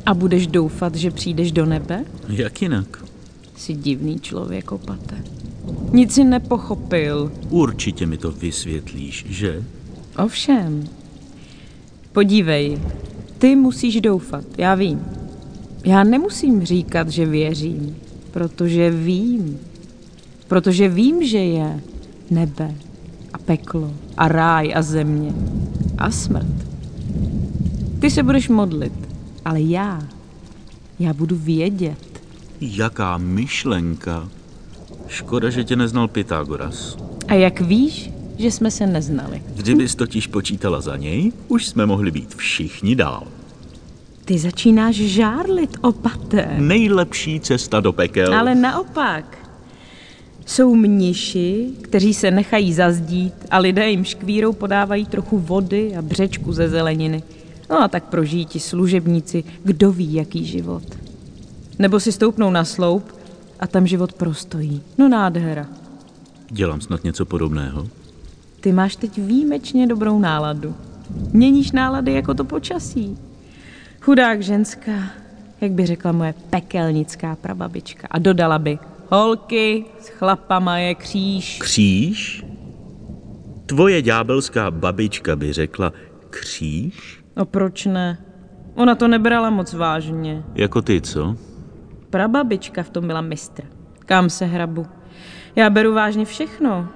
A 0.05 0.14
budeš 0.14 0.47
doufat, 0.47 0.95
že 0.95 1.12
přijdeš 1.12 1.51
do 1.51 1.66
nebe? 1.66 2.05
Jak 2.30 2.62
jinak? 2.62 3.03
Jsi 3.55 3.74
divný 3.74 4.20
člověk, 4.20 4.72
opate. 4.72 5.24
Nic 5.92 6.14
si 6.14 6.24
nepochopil. 6.24 7.32
Určitě 7.50 8.06
mi 8.06 8.18
to 8.18 8.32
vysvětlíš, 8.32 9.26
že? 9.30 9.64
Ovšem. 10.18 10.84
Podívej, 12.12 12.78
ty 13.38 13.56
musíš 13.56 14.02
doufat, 14.02 14.46
já 14.58 14.76
vím. 14.76 15.06
Já 15.86 16.04
nemusím 16.04 16.64
říkat, 16.64 17.10
že 17.10 17.26
věřím, 17.26 17.96
protože 18.32 18.92
vím. 18.92 19.60
Protože 20.48 20.90
vím, 20.90 21.24
že 21.24 21.38
je 21.38 21.82
nebe 22.30 22.76
a 23.34 23.38
peklo 23.38 23.94
a 24.18 24.28
ráj 24.28 24.74
a 24.76 24.82
země 24.82 25.34
a 25.98 26.12
smrt. 26.12 26.70
Ty 28.00 28.12
se 28.12 28.24
budeš 28.24 28.50
modlit, 28.50 28.94
ale 29.46 29.62
já, 29.62 30.02
já 31.00 31.14
budu 31.14 31.36
vědět. 31.36 32.22
Jaká 32.62 33.18
myšlenka. 33.18 34.30
Škoda, 35.10 35.49
že 35.49 35.64
tě 35.64 35.76
neznal 35.76 36.07
Pythagoras. 36.07 36.97
A 37.28 37.34
jak 37.34 37.62
víš, 37.62 38.12
že 38.38 38.51
jsme 38.51 38.72
se 38.72 38.88
neznali? 38.88 39.41
Kdybys 39.55 39.95
totiž 39.95 40.28
počítala 40.28 40.82
za 40.82 40.97
něj, 40.97 41.32
už 41.47 41.68
jsme 41.68 41.86
mohli 41.86 42.12
být 42.12 42.36
všichni 42.36 42.95
dál. 42.95 43.24
Ty 44.26 44.39
začínáš 44.39 44.95
žárlit, 44.95 45.78
opate. 45.82 46.55
Nejlepší 46.57 47.39
cesta 47.39 47.80
do 47.80 47.93
pekel. 47.93 48.34
Ale 48.34 48.55
naopak. 48.55 49.38
Jsou 50.45 50.76
mniši, 50.76 51.70
kteří 51.82 52.14
se 52.14 52.32
nechají 52.32 52.74
zazdít 52.74 53.34
a 53.51 53.57
lidé 53.57 53.89
jim 53.89 54.05
škvírou 54.05 54.53
podávají 54.53 55.05
trochu 55.05 55.39
vody 55.39 55.95
a 55.95 56.01
břečku 56.01 56.53
ze 56.53 56.70
zeleniny. 56.70 57.24
No 57.70 57.84
a 57.84 57.88
tak 57.88 58.03
prožijí 58.03 58.45
ti 58.45 58.60
služebníci, 58.60 59.43
kdo 59.64 59.91
ví, 59.91 60.14
jaký 60.14 60.45
život. 60.45 60.84
Nebo 61.80 61.99
si 61.99 62.12
stoupnou 62.12 62.51
na 62.51 62.66
sloup 62.66 63.19
a 63.60 63.68
tam 63.68 63.88
život 63.88 64.14
prostojí. 64.14 64.82
No 64.97 65.10
nádhera. 65.10 65.66
Dělám 66.49 66.82
snad 66.82 67.03
něco 67.03 67.26
podobného. 67.26 67.88
Ty 68.60 68.72
máš 68.72 68.95
teď 68.95 69.18
výjimečně 69.18 69.88
dobrou 69.88 70.20
náladu. 70.20 70.76
Měníš 71.34 71.72
nálady 71.72 72.14
jako 72.14 72.34
to 72.34 72.43
počasí. 72.43 73.18
Chudák 74.01 74.41
ženská, 74.41 74.91
jak 75.62 75.72
by 75.72 75.86
řekla 75.86 76.12
moje 76.12 76.34
pekelnická 76.49 77.36
prababička. 77.36 78.07
A 78.12 78.20
dodala 78.20 78.60
by, 78.60 78.80
holky, 79.10 79.86
s 80.01 80.07
chlapama 80.07 80.78
je 80.78 80.95
kříž. 80.95 81.60
Kříž? 81.62 82.45
Tvoje 83.66 84.01
ďábelská 84.01 84.72
babička 84.72 85.36
by 85.36 85.53
řekla 85.53 85.93
kříž? 86.30 87.24
No 87.38 87.45
proč 87.45 87.86
ne? 87.86 88.18
Ona 88.76 88.95
to 88.95 89.07
nebrala 89.07 89.49
moc 89.49 89.74
vážně. 89.74 90.43
Jako 90.55 90.82
ty, 90.82 91.01
co? 91.01 91.36
Prababička 92.10 92.84
v 92.84 92.89
tom 92.89 93.07
byla 93.07 93.22
mistr. 93.22 93.64
Kam 93.99 94.30
se 94.30 94.45
hrabu? 94.45 94.86
Já 95.55 95.70
beru 95.70 95.93
vážně 95.93 96.26
všechno. 96.26 96.88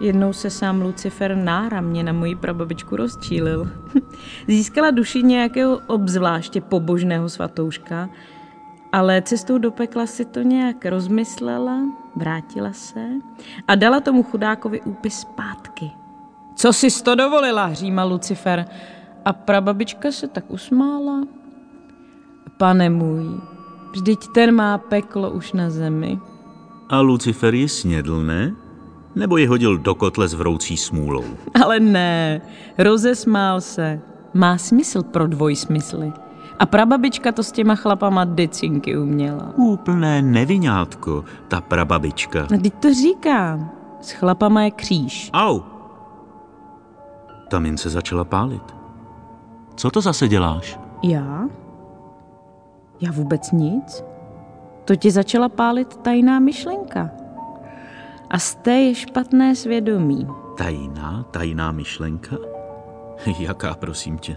Jednou 0.00 0.32
se 0.32 0.50
sám 0.50 0.82
Lucifer 0.82 1.36
náramně 1.36 2.02
na 2.02 2.12
moji 2.12 2.36
prababičku 2.36 2.96
rozčílil. 2.96 3.70
Získala 4.48 4.90
duši 4.90 5.22
nějakého 5.22 5.80
obzvláště 5.86 6.60
pobožného 6.60 7.28
svatouška, 7.28 8.10
ale 8.92 9.22
cestou 9.22 9.58
do 9.58 9.70
pekla 9.70 10.06
si 10.06 10.24
to 10.24 10.42
nějak 10.42 10.86
rozmyslela, 10.86 11.78
vrátila 12.16 12.72
se 12.72 13.08
a 13.68 13.74
dala 13.74 14.00
tomu 14.00 14.22
chudákovi 14.22 14.80
úpis 14.80 15.14
zpátky. 15.14 15.90
Co 16.56 16.72
jsi 16.72 17.02
to 17.02 17.14
dovolila, 17.14 17.66
hřímal 17.66 18.08
Lucifer. 18.08 18.66
A 19.24 19.32
prababička 19.32 20.12
se 20.12 20.28
tak 20.28 20.50
usmála. 20.50 21.20
Pane 22.56 22.90
můj, 22.90 23.40
vždyť 23.92 24.28
ten 24.34 24.54
má 24.54 24.78
peklo 24.78 25.30
už 25.30 25.52
na 25.52 25.70
zemi. 25.70 26.18
A 26.88 27.00
Lucifer 27.00 27.54
ji 27.54 27.68
snědl, 27.68 28.22
ne? 28.24 28.54
Nebo 29.14 29.36
ji 29.36 29.46
hodil 29.46 29.78
do 29.78 29.94
kotle 29.94 30.28
s 30.28 30.34
vroucí 30.34 30.76
smůlou? 30.76 31.24
Ale 31.64 31.80
ne, 31.80 32.40
rozesmál 32.78 33.60
se. 33.60 34.00
Má 34.34 34.58
smysl 34.58 35.02
pro 35.02 35.26
dvojsmysly. 35.26 36.12
A 36.58 36.66
prababička 36.66 37.32
to 37.32 37.42
s 37.42 37.52
těma 37.52 37.74
chlapama 37.74 38.24
decinky 38.24 38.96
uměla. 38.98 39.52
Úplné 39.56 40.22
nevinátko, 40.22 41.24
ta 41.48 41.60
prababička. 41.60 42.46
No, 42.50 42.58
teď 42.58 42.74
to 42.74 42.94
říkám. 42.94 43.70
S 44.00 44.10
chlapama 44.10 44.62
je 44.62 44.70
kříž. 44.70 45.30
Au! 45.32 45.60
Ta 47.50 47.58
mince 47.58 47.90
začala 47.90 48.24
pálit. 48.24 48.62
Co 49.74 49.90
to 49.90 50.00
zase 50.00 50.28
děláš? 50.28 50.78
Já? 51.02 51.44
Já 53.02 53.12
vůbec 53.12 53.52
nic. 53.52 54.04
To 54.84 54.96
ti 54.96 55.10
začala 55.10 55.48
pálit 55.48 55.96
tajná 55.96 56.38
myšlenka. 56.38 57.10
A 58.30 58.38
z 58.38 58.54
té 58.54 58.72
je 58.72 58.94
špatné 58.94 59.56
svědomí. 59.56 60.26
Tajná, 60.58 61.26
tajná 61.30 61.72
myšlenka? 61.72 62.36
Jaká, 63.38 63.74
prosím 63.74 64.18
tě? 64.18 64.36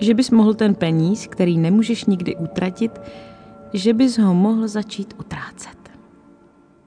Že 0.00 0.14
bys 0.14 0.30
mohl 0.30 0.54
ten 0.54 0.74
peníz, 0.74 1.26
který 1.26 1.58
nemůžeš 1.58 2.04
nikdy 2.04 2.36
utratit, 2.36 3.00
že 3.72 3.94
bys 3.94 4.18
ho 4.18 4.34
mohl 4.34 4.68
začít 4.68 5.14
utrácet. 5.20 5.90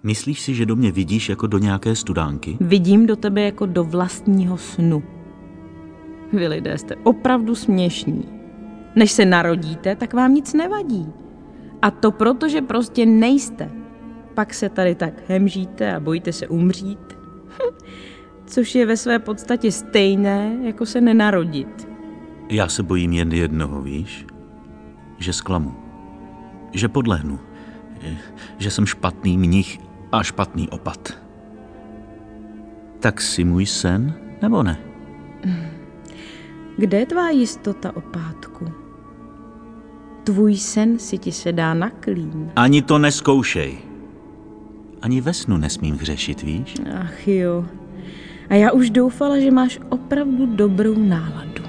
Myslíš 0.03 0.41
si, 0.41 0.53
že 0.55 0.65
do 0.65 0.75
mě 0.75 0.91
vidíš 0.91 1.29
jako 1.29 1.47
do 1.47 1.57
nějaké 1.57 1.95
studánky? 1.95 2.57
Vidím 2.61 3.05
do 3.05 3.15
tebe 3.15 3.41
jako 3.41 3.65
do 3.65 3.83
vlastního 3.83 4.57
snu. 4.57 5.03
Vy 6.33 6.47
lidé 6.47 6.77
jste 6.77 6.95
opravdu 6.95 7.55
směšní. 7.55 8.42
Než 8.95 9.11
se 9.11 9.25
narodíte, 9.25 9.95
tak 9.95 10.13
vám 10.13 10.33
nic 10.33 10.53
nevadí. 10.53 11.13
A 11.81 11.91
to 11.91 12.11
proto, 12.11 12.49
že 12.49 12.61
prostě 12.61 13.05
nejste. 13.05 13.71
Pak 14.33 14.53
se 14.53 14.69
tady 14.69 14.95
tak 14.95 15.13
hemžíte 15.27 15.95
a 15.95 15.99
bojíte 15.99 16.33
se 16.33 16.47
umřít. 16.47 17.17
Což 18.45 18.75
je 18.75 18.85
ve 18.85 18.97
své 18.97 19.19
podstatě 19.19 19.71
stejné, 19.71 20.57
jako 20.63 20.85
se 20.85 21.01
nenarodit. 21.01 21.87
Já 22.49 22.67
se 22.67 22.83
bojím 22.83 23.13
jen 23.13 23.31
jednoho, 23.31 23.81
víš? 23.81 24.25
Že 25.17 25.33
zklamu. 25.33 25.75
Že 26.71 26.87
podlehnu. 26.87 27.39
Že 28.57 28.71
jsem 28.71 28.85
špatný 28.85 29.37
mnich 29.37 29.79
a 30.11 30.23
špatný 30.23 30.69
opat. 30.69 31.23
Tak 32.99 33.21
si 33.21 33.43
můj 33.43 33.65
sen, 33.65 34.13
nebo 34.41 34.63
ne? 34.63 34.77
Kde 36.77 36.99
je 36.99 37.05
tvá 37.05 37.29
jistota, 37.29 37.95
opátku? 37.95 38.82
Tvůj 40.23 40.57
sen 40.57 40.99
si 40.99 41.17
ti 41.17 41.31
se 41.31 41.51
dá 41.51 41.73
na 41.73 41.89
klín. 41.89 42.51
Ani 42.55 42.81
to 42.81 42.97
neskoušej. 42.97 43.77
Ani 45.01 45.21
ve 45.21 45.33
snu 45.33 45.57
nesmím 45.57 45.95
hřešit, 45.95 46.41
víš? 46.41 46.75
Ach 47.01 47.27
jo. 47.27 47.65
A 48.49 48.55
já 48.55 48.71
už 48.71 48.89
doufala, 48.89 49.39
že 49.39 49.51
máš 49.51 49.79
opravdu 49.89 50.45
dobrou 50.45 50.93
náladu. 50.97 51.62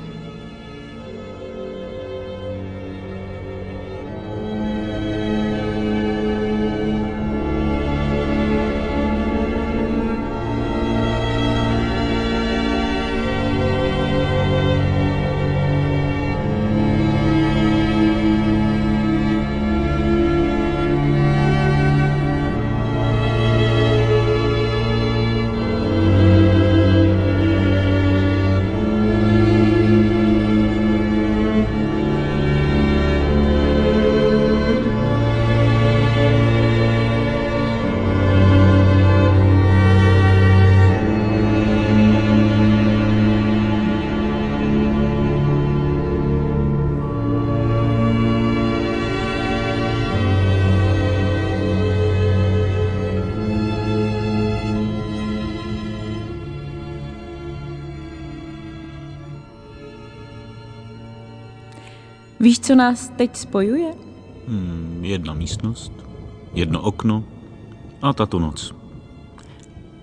Co 62.64 62.74
nás 62.74 63.08
teď 63.16 63.36
spojuje? 63.36 63.94
Hmm, 64.48 65.00
jedna 65.02 65.34
místnost, 65.34 65.92
jedno 66.54 66.82
okno 66.82 67.24
a 68.02 68.12
tato 68.12 68.38
noc. 68.38 68.74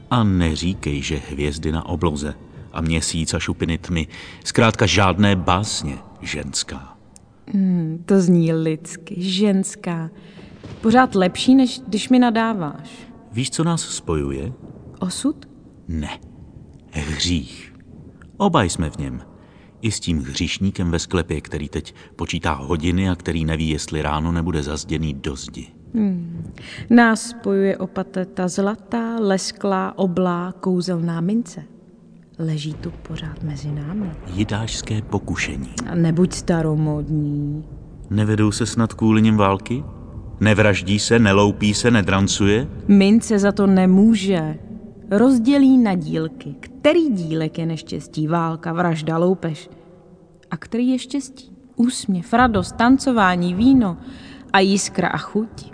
A 0.09 0.23
neříkej, 0.23 1.01
že 1.01 1.21
hvězdy 1.29 1.71
na 1.71 1.85
obloze 1.85 2.33
a 2.73 2.81
měsíc 2.81 3.33
a 3.33 3.39
šupiny 3.39 3.77
tmy, 3.77 4.07
zkrátka 4.43 4.85
žádné 4.85 5.35
básně 5.35 5.97
ženská. 6.21 6.97
Hmm, 7.53 8.03
to 8.05 8.21
zní 8.21 8.53
lidsky, 8.53 9.15
ženská. 9.17 10.09
Pořád 10.81 11.15
lepší, 11.15 11.55
než 11.55 11.81
když 11.87 12.09
mi 12.09 12.19
nadáváš. 12.19 12.89
Víš, 13.31 13.49
co 13.49 13.63
nás 13.63 13.81
spojuje? 13.81 14.53
Osud? 14.99 15.49
Ne. 15.87 16.19
Hřích. 16.91 17.75
Oba 18.37 18.63
jsme 18.63 18.89
v 18.89 18.97
něm. 18.97 19.30
I 19.81 19.91
s 19.91 19.99
tím 19.99 20.19
hříšníkem 20.19 20.91
ve 20.91 20.99
sklepě, 20.99 21.41
který 21.41 21.69
teď 21.69 21.95
počítá 22.15 22.53
hodiny 22.53 23.09
a 23.09 23.15
který 23.15 23.45
neví, 23.45 23.69
jestli 23.69 24.01
ráno 24.01 24.31
nebude 24.31 24.63
zazděný 24.63 25.13
do 25.13 25.35
zdi. 25.35 25.67
Hmm. 25.93 26.53
Nás 26.89 27.29
spojuje 27.29 27.77
opate 27.77 28.25
ta 28.25 28.47
zlatá, 28.47 29.19
lesklá, 29.19 29.97
oblá, 29.97 30.53
kouzelná 30.59 31.21
mince. 31.21 31.63
Leží 32.39 32.73
tu 32.73 32.91
pořád 32.91 33.43
mezi 33.43 33.71
námi. 33.71 34.11
Jidášské 34.33 35.01
pokušení. 35.01 35.73
A 35.89 35.95
nebuď 35.95 36.33
staromodní. 36.33 37.63
Nevedou 38.09 38.51
se 38.51 38.65
snad 38.65 38.93
kvůli 38.93 39.21
nim 39.21 39.37
války? 39.37 39.83
Nevraždí 40.39 40.99
se, 40.99 41.19
neloupí 41.19 41.73
se, 41.73 41.91
nedrancuje? 41.91 42.67
Mince 42.87 43.39
za 43.39 43.51
to 43.51 43.67
nemůže. 43.67 44.57
Rozdělí 45.11 45.77
na 45.77 45.95
dílky. 45.95 46.55
Který 46.59 47.09
dílek 47.09 47.57
je 47.57 47.65
neštěstí? 47.65 48.27
Válka, 48.27 48.73
vražda, 48.73 49.17
loupež. 49.17 49.69
A 50.51 50.57
který 50.57 50.89
je 50.89 50.99
štěstí? 50.99 51.51
Úsměv, 51.75 52.33
radost, 52.33 52.75
tancování, 52.75 53.53
víno 53.53 53.97
a 54.53 54.59
jiskra 54.59 55.07
a 55.07 55.17
chuť. 55.17 55.71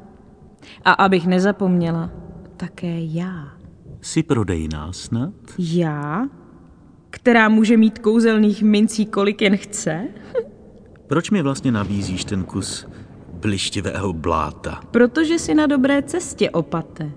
A 0.86 0.92
abych 0.92 1.28
nezapomněla, 1.28 2.12
také 2.58 2.96
já. 3.00 3.48
Si 4.02 4.24
prodejná 4.24 4.94
snad? 4.94 5.34
Já? 5.58 6.28
Která 7.10 7.50
může 7.50 7.78
mít 7.78 8.00
kouzelných 8.00 8.64
mincí, 8.64 9.06
kolik 9.06 9.42
jen 9.42 9.58
chce? 9.58 10.08
Proč 11.08 11.32
mi 11.32 11.42
vlastně 11.42 11.72
nabízíš 11.72 12.26
ten 12.26 12.44
kus 12.44 12.88
blištivého 13.34 14.14
bláta? 14.14 14.82
Protože 14.92 15.40
jsi 15.40 15.56
na 15.56 15.68
dobré 15.68 16.02
cestě, 16.02 16.50
opate. 16.50 17.12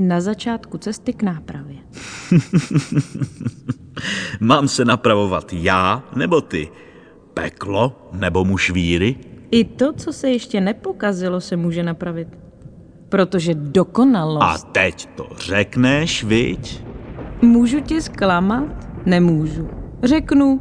Na 0.00 0.20
začátku 0.20 0.78
cesty 0.78 1.12
k 1.12 1.22
nápravě. 1.22 1.76
Mám 4.40 4.68
se 4.68 4.84
napravovat 4.84 5.52
já 5.52 6.02
nebo 6.16 6.40
ty? 6.40 6.68
Peklo 7.34 8.08
nebo 8.12 8.44
muž 8.44 8.70
víry? 8.70 9.16
I 9.50 9.64
to, 9.64 9.92
co 9.92 10.12
se 10.12 10.30
ještě 10.30 10.60
nepokazilo, 10.60 11.40
se 11.40 11.56
může 11.56 11.82
napravit. 11.82 12.28
Protože 13.08 13.54
dokonalost... 13.54 14.42
A 14.42 14.58
teď 14.72 15.08
to 15.16 15.28
řekneš, 15.38 16.24
viď? 16.24 16.84
Můžu 17.42 17.80
tě 17.80 18.00
zklamat? 18.00 18.88
Nemůžu. 19.06 19.68
Řeknu, 20.02 20.60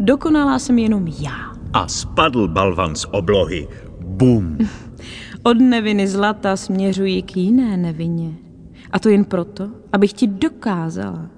dokonalá 0.00 0.58
jsem 0.58 0.78
jenom 0.78 1.06
já. 1.06 1.52
A 1.72 1.88
spadl 1.88 2.48
balvan 2.48 2.96
z 2.96 3.06
oblohy. 3.10 3.68
Bum. 4.00 4.58
Od 5.42 5.60
neviny 5.60 6.08
zlata 6.08 6.56
směřuji 6.56 7.22
k 7.22 7.36
jiné 7.36 7.76
nevině. 7.76 8.49
A 8.92 8.98
to 8.98 9.08
jen 9.08 9.24
proto, 9.24 9.70
abych 9.92 10.12
ti 10.12 10.26
dokázala, 10.26 11.30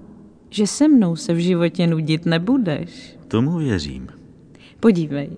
že 0.49 0.67
se 0.67 0.87
mnou 0.87 1.15
se 1.15 1.33
v 1.33 1.37
životě 1.37 1.87
nudit 1.87 2.25
nebudeš. 2.25 3.17
Tomu 3.27 3.57
věřím. 3.57 4.07
Podívej, 4.79 5.29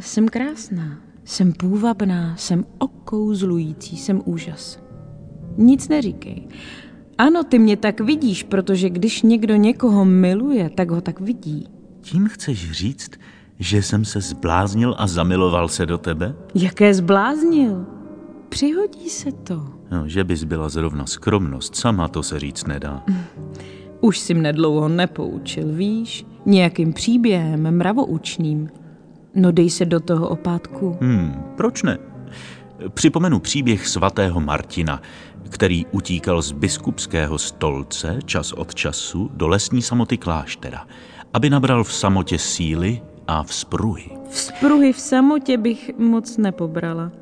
jsem 0.00 0.28
krásná, 0.28 0.98
jsem 1.24 1.52
půvabná, 1.52 2.36
jsem 2.36 2.64
okouzlující, 2.78 3.96
jsem 3.96 4.22
úžas. 4.24 4.80
Nic 5.56 5.88
neříkej. 5.88 6.48
Ano, 7.18 7.44
ty 7.44 7.58
mě 7.58 7.76
tak 7.76 8.00
vidíš, 8.00 8.42
protože 8.42 8.90
když 8.90 9.22
někdo 9.22 9.56
někoho 9.56 10.04
miluje, 10.04 10.70
tak 10.70 10.90
ho 10.90 11.00
tak 11.00 11.20
vidí. 11.20 11.68
Tím 12.00 12.28
chceš 12.28 12.70
říct, 12.70 13.10
že 13.58 13.82
jsem 13.82 14.04
se 14.04 14.20
zbláznil 14.20 14.94
a 14.98 15.06
zamiloval 15.06 15.68
se 15.68 15.86
do 15.86 15.98
tebe? 15.98 16.34
Jaké 16.54 16.94
zbláznil? 16.94 17.86
Přihodí 18.48 19.08
se 19.08 19.32
to. 19.32 19.79
No, 19.90 20.08
že 20.08 20.24
bys 20.24 20.44
byla 20.44 20.68
zrovna 20.68 21.06
skromnost, 21.06 21.76
sama 21.76 22.08
to 22.08 22.22
se 22.22 22.40
říct 22.40 22.66
nedá. 22.66 23.02
Už 24.00 24.18
si 24.18 24.34
mne 24.34 24.52
dlouho 24.52 24.88
nepoučil, 24.88 25.72
víš? 25.72 26.26
Nějakým 26.46 26.92
příběhem 26.92 27.76
mravoučným. 27.76 28.68
No 29.34 29.52
dej 29.52 29.70
se 29.70 29.84
do 29.84 30.00
toho 30.00 30.28
opátku. 30.28 30.96
Hmm, 31.00 31.42
proč 31.56 31.82
ne? 31.82 31.98
Připomenu 32.94 33.40
příběh 33.40 33.88
svatého 33.88 34.40
Martina, 34.40 35.02
který 35.48 35.86
utíkal 35.86 36.42
z 36.42 36.52
biskupského 36.52 37.38
stolce 37.38 38.18
čas 38.24 38.52
od 38.52 38.74
času 38.74 39.30
do 39.34 39.48
lesní 39.48 39.82
samoty 39.82 40.16
kláštera, 40.16 40.86
aby 41.34 41.50
nabral 41.50 41.84
v 41.84 41.92
samotě 41.92 42.38
síly 42.38 43.02
a 43.26 43.42
vzpruhy. 43.42 44.10
Vzpruhy 44.30 44.92
v 44.92 45.00
samotě 45.00 45.56
bych 45.56 45.90
moc 45.98 46.36
nepobrala. 46.36 47.12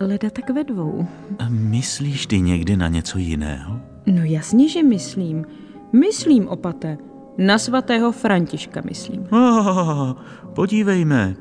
Leda 0.00 0.30
tak 0.30 0.50
ve 0.50 0.64
dvou. 0.64 1.06
Myslíš 1.48 2.26
ty 2.26 2.40
někdy 2.40 2.76
na 2.76 2.88
něco 2.88 3.18
jiného? 3.18 3.80
No 4.06 4.24
jasně, 4.24 4.68
že 4.68 4.82
myslím. 4.82 5.44
Myslím, 5.92 6.48
opate. 6.48 6.98
Na 7.38 7.58
svatého 7.58 8.12
Františka 8.12 8.82
myslím. 8.84 9.26
Oh, 9.30 10.12
podívejme. 10.54 11.34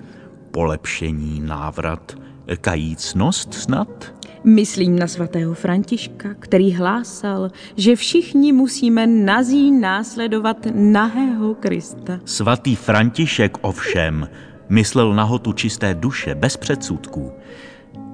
Polepšení, 0.51 1.41
návrat, 1.41 2.15
kajícnost 2.61 3.53
snad? 3.53 4.13
Myslím 4.43 4.99
na 4.99 5.07
svatého 5.07 5.53
Františka, 5.53 6.29
který 6.39 6.73
hlásal, 6.73 7.51
že 7.75 7.95
všichni 7.95 8.51
musíme 8.51 9.07
nazí 9.07 9.71
následovat 9.71 10.57
nahého 10.75 11.55
Krista. 11.55 12.19
Svatý 12.25 12.75
František 12.75 13.57
ovšem 13.61 14.29
myslel 14.69 15.13
nahotu 15.13 15.53
čisté 15.53 15.93
duše, 15.93 16.35
bez 16.35 16.57
předsudků. 16.57 17.31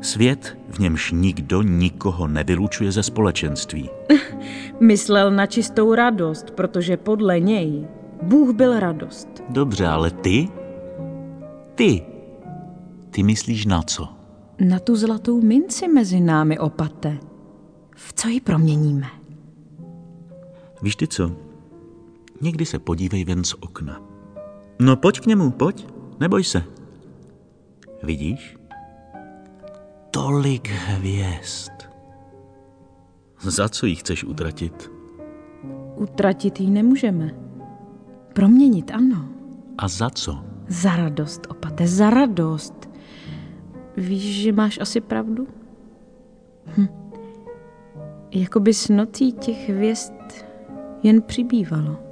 Svět, 0.02 0.58
v 0.70 0.80
němž 0.80 1.12
nikdo 1.12 1.62
nikoho 1.62 2.28
nevylučuje 2.28 2.91
ze 2.91 3.04
společenství. 3.04 3.89
Myslel 4.80 5.32
na 5.32 5.45
čistou 5.45 5.95
radost, 5.95 6.52
protože 6.52 6.97
podle 6.97 7.39
něj 7.39 7.88
Bůh 8.22 8.56
byl 8.56 8.80
radost. 8.80 9.28
Dobře, 9.49 9.88
ale 9.88 10.12
ty? 10.12 10.47
Ty? 11.76 12.02
Ty 13.12 13.24
myslíš 13.24 13.66
na 13.66 13.82
co? 13.82 14.08
Na 14.60 14.80
tu 14.80 14.95
zlatou 14.95 15.41
minci 15.41 15.88
mezi 15.88 16.20
námi, 16.20 16.60
opate. 16.60 17.18
V 17.95 18.14
co 18.14 18.28
ji 18.28 18.41
proměníme? 18.41 19.08
Víš 20.82 20.95
ty 20.95 21.08
co? 21.08 21.32
Někdy 22.41 22.66
se 22.66 22.80
podívej 22.80 23.26
ven 23.26 23.43
z 23.43 23.54
okna. 23.54 24.02
No 24.80 24.95
pojď 24.95 25.20
k 25.20 25.26
němu, 25.26 25.52
pojď, 25.52 25.88
neboj 26.20 26.43
se. 26.43 26.64
Vidíš? 28.04 28.61
Tolik 30.12 30.68
hvězd. 30.68 31.72
Za 33.41 33.70
co 33.70 33.86
ji 33.86 33.95
chceš 33.95 34.24
utratit? 34.24 34.91
Utratit 35.95 36.59
ji 36.59 36.70
nemůžeme. 36.70 37.32
Proměnit, 38.34 38.91
ano. 38.91 39.30
A 39.78 39.88
za 39.88 40.09
co? 40.09 40.43
Za 40.68 40.95
radost, 40.95 41.47
opate, 41.49 41.88
za 41.88 42.09
radost. 42.09 42.89
Víš, 43.97 44.41
že 44.41 44.51
máš 44.51 44.80
asi 44.82 45.01
pravdu? 45.01 45.47
Hm. 46.78 46.88
Jakoby 48.32 48.74
s 48.74 48.89
nocí 48.89 49.32
těch 49.32 49.70
hvězd 49.70 50.14
jen 51.03 51.22
přibývalo. 51.22 52.11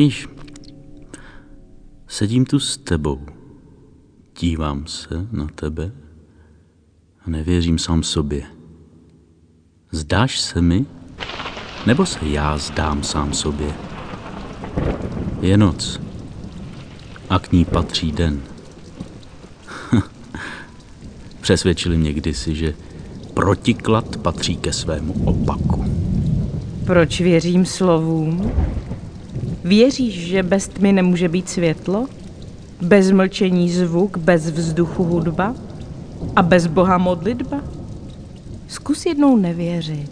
Víš, 0.00 0.28
sedím 2.08 2.44
tu 2.44 2.60
s 2.60 2.76
tebou, 2.76 3.20
dívám 4.40 4.86
se 4.86 5.26
na 5.32 5.46
tebe 5.54 5.92
a 7.26 7.30
nevěřím 7.30 7.78
sám 7.78 8.02
sobě. 8.02 8.42
Zdáš 9.92 10.40
se 10.40 10.62
mi, 10.62 10.86
Nebo 11.86 12.06
se 12.06 12.18
já 12.22 12.58
zdám 12.58 13.02
sám 13.02 13.32
sobě? 13.32 13.74
Je 15.40 15.56
noc 15.56 16.00
a 17.30 17.38
k 17.38 17.52
ní 17.52 17.64
patří 17.64 18.12
den. 18.12 18.40
Přesvědčili 21.40 21.96
mě 21.96 22.12
kdysi, 22.12 22.54
že 22.54 22.74
protiklad 23.34 24.16
patří 24.16 24.56
ke 24.56 24.72
svému 24.72 25.12
opaku. 25.24 25.84
Proč 26.86 27.20
věřím 27.20 27.66
slovům? 27.66 28.52
Věříš, 29.64 30.26
že 30.26 30.42
bez 30.42 30.68
tmy 30.68 30.92
nemůže 30.92 31.28
být 31.28 31.48
světlo? 31.48 32.08
Bez 32.82 33.10
mlčení 33.10 33.70
zvuk, 33.70 34.18
bez 34.18 34.50
vzduchu 34.50 35.04
hudba? 35.04 35.54
A 36.36 36.42
bez 36.42 36.66
Boha 36.66 36.98
modlitba? 36.98 37.60
Zkus 38.68 39.06
jednou 39.06 39.36
nevěřit. 39.36 40.10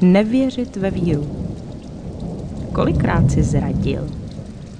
Nevěřit 0.00 0.76
ve 0.76 0.90
víru. 0.90 1.48
Kolikrát 2.72 3.30
jsi 3.30 3.42
zradil? 3.42 4.08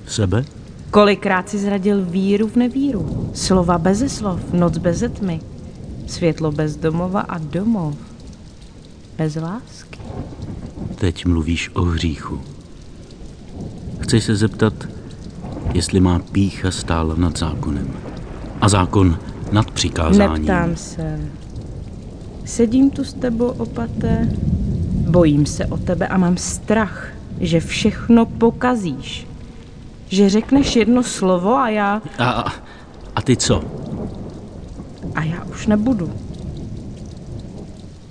Sebe? 0.07 0.45
Kolikrát 0.91 1.49
jsi 1.49 1.59
zradil 1.59 2.05
víru 2.05 2.49
v 2.49 2.57
nevíru? 2.57 3.31
Slova 3.35 3.79
beze 3.79 4.09
slov, 4.09 4.53
noc 4.53 4.79
beze 4.79 5.09
tmy, 5.09 5.41
světlo 6.07 6.53
bez 6.53 6.77
domova 6.77 7.21
a 7.21 7.39
domov 7.39 7.95
bez 9.19 9.37
lásky. 9.37 9.99
Teď 10.95 11.27
mluvíš 11.27 11.71
o 11.75 11.83
hříchu. 11.83 12.41
Chci 14.09 14.21
se 14.21 14.37
zeptat, 14.37 14.75
jestli 15.75 16.01
má 16.01 16.19
pícha 16.19 16.71
stála 16.71 17.15
nad 17.17 17.39
zákonem 17.39 17.89
a 18.61 18.69
zákon 18.69 19.19
nad 19.53 19.71
přikázáním. 19.71 20.47
Neptám 20.47 20.77
se. 20.77 21.21
Sedím 22.45 22.91
tu 22.91 23.05
s 23.05 23.15
tebou, 23.15 23.47
opate, 23.47 24.29
bojím 25.11 25.47
se 25.47 25.67
o 25.67 25.77
tebe 25.77 26.09
a 26.09 26.17
mám 26.17 26.37
strach, 26.37 27.09
že 27.41 27.61
všechno 27.61 28.27
pokazíš. 28.27 29.27
Že 30.09 30.31
řekneš 30.31 30.77
jedno 30.77 31.03
slovo 31.03 31.57
a 31.57 31.69
já... 31.69 32.03
A, 32.19 32.31
a, 32.31 32.53
a 33.17 33.23
ty 33.23 33.37
co? 33.37 33.65
A 35.15 35.25
já 35.25 35.45
už 35.45 35.67
nebudu. 35.67 36.13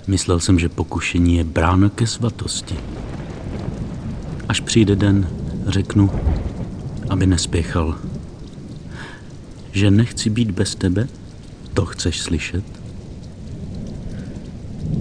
Myslel 0.06 0.40
jsem, 0.40 0.58
že 0.58 0.68
pokušení 0.68 1.36
je 1.36 1.44
bráno 1.44 1.90
ke 1.90 2.06
svatosti. 2.06 2.76
Až 4.48 4.60
přijde 4.60 4.96
den, 4.96 5.28
řeknu, 5.68 6.10
aby 7.08 7.26
nespěchal. 7.26 7.98
Že 9.72 9.90
nechci 9.90 10.30
být 10.30 10.50
bez 10.50 10.74
tebe, 10.74 11.08
to 11.74 11.86
chceš 11.86 12.20
slyšet? 12.20 12.64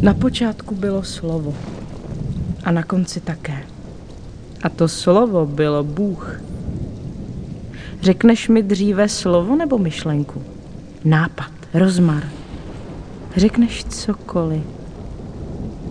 Na 0.01 0.13
počátku 0.13 0.75
bylo 0.75 1.03
slovo. 1.03 1.55
A 2.63 2.71
na 2.71 2.83
konci 2.83 3.19
také. 3.19 3.63
A 4.63 4.69
to 4.69 4.87
slovo 4.87 5.45
bylo 5.45 5.83
Bůh. 5.83 6.41
Řekneš 8.01 8.49
mi 8.49 8.63
dříve 8.63 9.09
slovo 9.09 9.55
nebo 9.55 9.77
myšlenku? 9.77 10.41
Nápad, 11.05 11.51
rozmar. 11.73 12.23
Řekneš 13.35 13.85
cokoliv. 13.85 14.63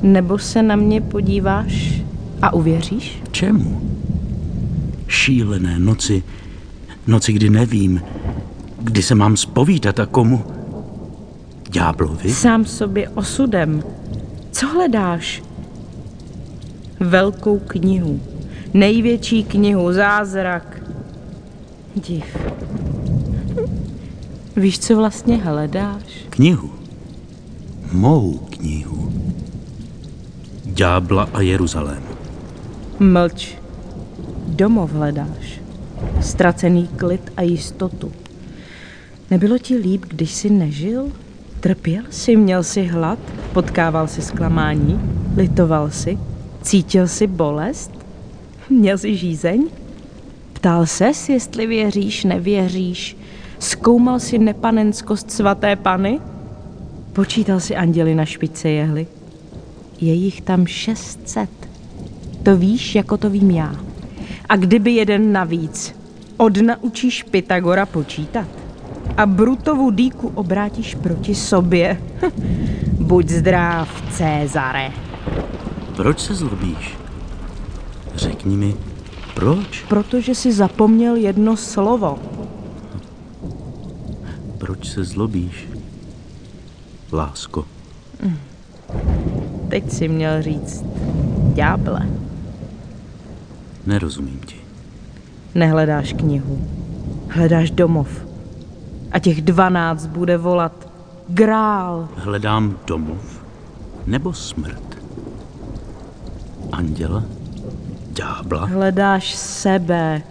Nebo 0.03 0.39
se 0.39 0.62
na 0.62 0.77
mě 0.77 1.01
podíváš 1.01 2.03
a 2.43 2.53
uvěříš? 2.53 3.22
Čemu? 3.31 3.95
Šílené 5.09 5.79
noci, 5.79 6.23
noci, 7.07 7.33
kdy 7.33 7.51
nevím, 7.51 8.03
kdy 8.79 9.03
se 9.03 9.15
mám 9.15 9.37
spovídat 9.37 10.01
a 10.01 10.07
komu. 10.07 10.45
Ďáblovi? 11.71 12.33
Sám 12.33 12.65
sobě 12.65 13.09
osudem. 13.09 13.83
Co 14.51 14.67
hledáš? 14.67 15.43
Velkou 17.01 17.59
knihu. 17.59 18.21
Největší 18.75 19.45
knihu, 19.45 19.93
zázrak. 19.93 20.83
Div. 21.97 22.37
Víš, 24.57 24.79
co 24.79 24.97
vlastně 24.97 25.37
hledáš? 25.37 26.03
Knihu. 26.31 26.71
Mou 27.93 28.39
knihu. 28.39 29.13
Ďábla 30.65 31.29
a 31.33 31.41
Jeruzalém. 31.41 32.03
Mlč. 32.99 33.57
Domov 34.57 34.97
hledáš. 34.97 35.61
Ztracený 36.21 36.89
klid 36.97 37.33
a 37.37 37.43
jistotu. 37.43 38.13
Nebylo 39.31 39.59
ti 39.59 39.77
líp, 39.77 40.05
když 40.09 40.33
jsi 40.33 40.51
nežil? 40.51 41.13
Trpěl 41.61 42.03
jsi, 42.11 42.37
měl 42.37 42.63
jsi 42.63 42.85
hlad, 42.85 43.19
potkával 43.53 44.09
jsi 44.09 44.23
zklamání, 44.23 45.01
litoval 45.37 45.91
jsi, 45.91 46.19
cítil 46.63 47.09
jsi 47.09 47.27
bolest, 47.27 47.91
měl 48.71 48.99
jsi 48.99 49.17
žízeň? 49.17 49.69
Ptal 50.53 50.87
ses, 50.87 51.29
jestli 51.29 51.67
věříš, 51.67 52.25
nevěříš, 52.25 53.17
zkoumal 53.59 54.21
si 54.21 54.39
nepanenskost 54.39 55.31
svaté 55.31 55.77
pany? 55.77 56.21
Počítal 57.13 57.61
si 57.61 57.77
anděli 57.77 58.15
na 58.15 58.25
špičce 58.25 58.69
jehly? 58.69 59.07
Je 60.01 60.13
jich 60.15 60.41
tam 60.41 60.67
600. 60.67 61.51
To 62.43 62.57
víš, 62.57 62.95
jako 62.95 63.17
to 63.17 63.31
vím 63.31 63.51
já. 63.51 63.87
A 64.49 64.57
kdyby 64.57 64.90
jeden 64.90 65.32
navíc, 65.32 65.94
odnaučíš 66.36 67.22
Pythagora 67.22 67.86
počítat 67.86 68.49
a 69.16 69.26
Brutovu 69.26 69.90
dýku 69.90 70.28
obrátíš 70.34 70.94
proti 70.94 71.34
sobě. 71.34 72.03
Buď 73.01 73.28
zdrav, 73.28 74.03
Cezare. 74.12 74.92
Proč 75.97 76.20
se 76.20 76.34
zlobíš? 76.34 76.97
Řekni 78.14 78.57
mi, 78.57 78.74
proč? 79.34 79.84
Protože 79.88 80.34
si 80.34 80.53
zapomněl 80.53 81.16
jedno 81.16 81.57
slovo. 81.57 82.18
Proč 84.59 84.88
se 84.88 85.05
zlobíš? 85.05 85.68
Lásko. 87.12 87.64
Teď 89.68 89.90
si 89.92 90.09
měl 90.09 90.42
říct, 90.42 90.84
ďáble, 91.55 92.09
Nerozumím 93.87 94.41
ti. 94.47 94.57
nehledáš 95.55 96.12
knihu, 96.12 96.59
hledáš 97.28 97.70
domov. 97.70 98.09
A 99.12 99.18
těch 99.18 99.43
dvanáct 99.43 100.07
bude 100.07 100.37
volat, 100.37 100.89
grál, 101.28 102.09
Hledám 102.16 102.78
domov 102.87 103.43
nebo 104.07 104.32
smrt? 104.32 104.99
Anděla? 106.72 107.22
Ďábla? 108.12 108.64
hledáš 108.66 109.34
sebe. 109.34 110.22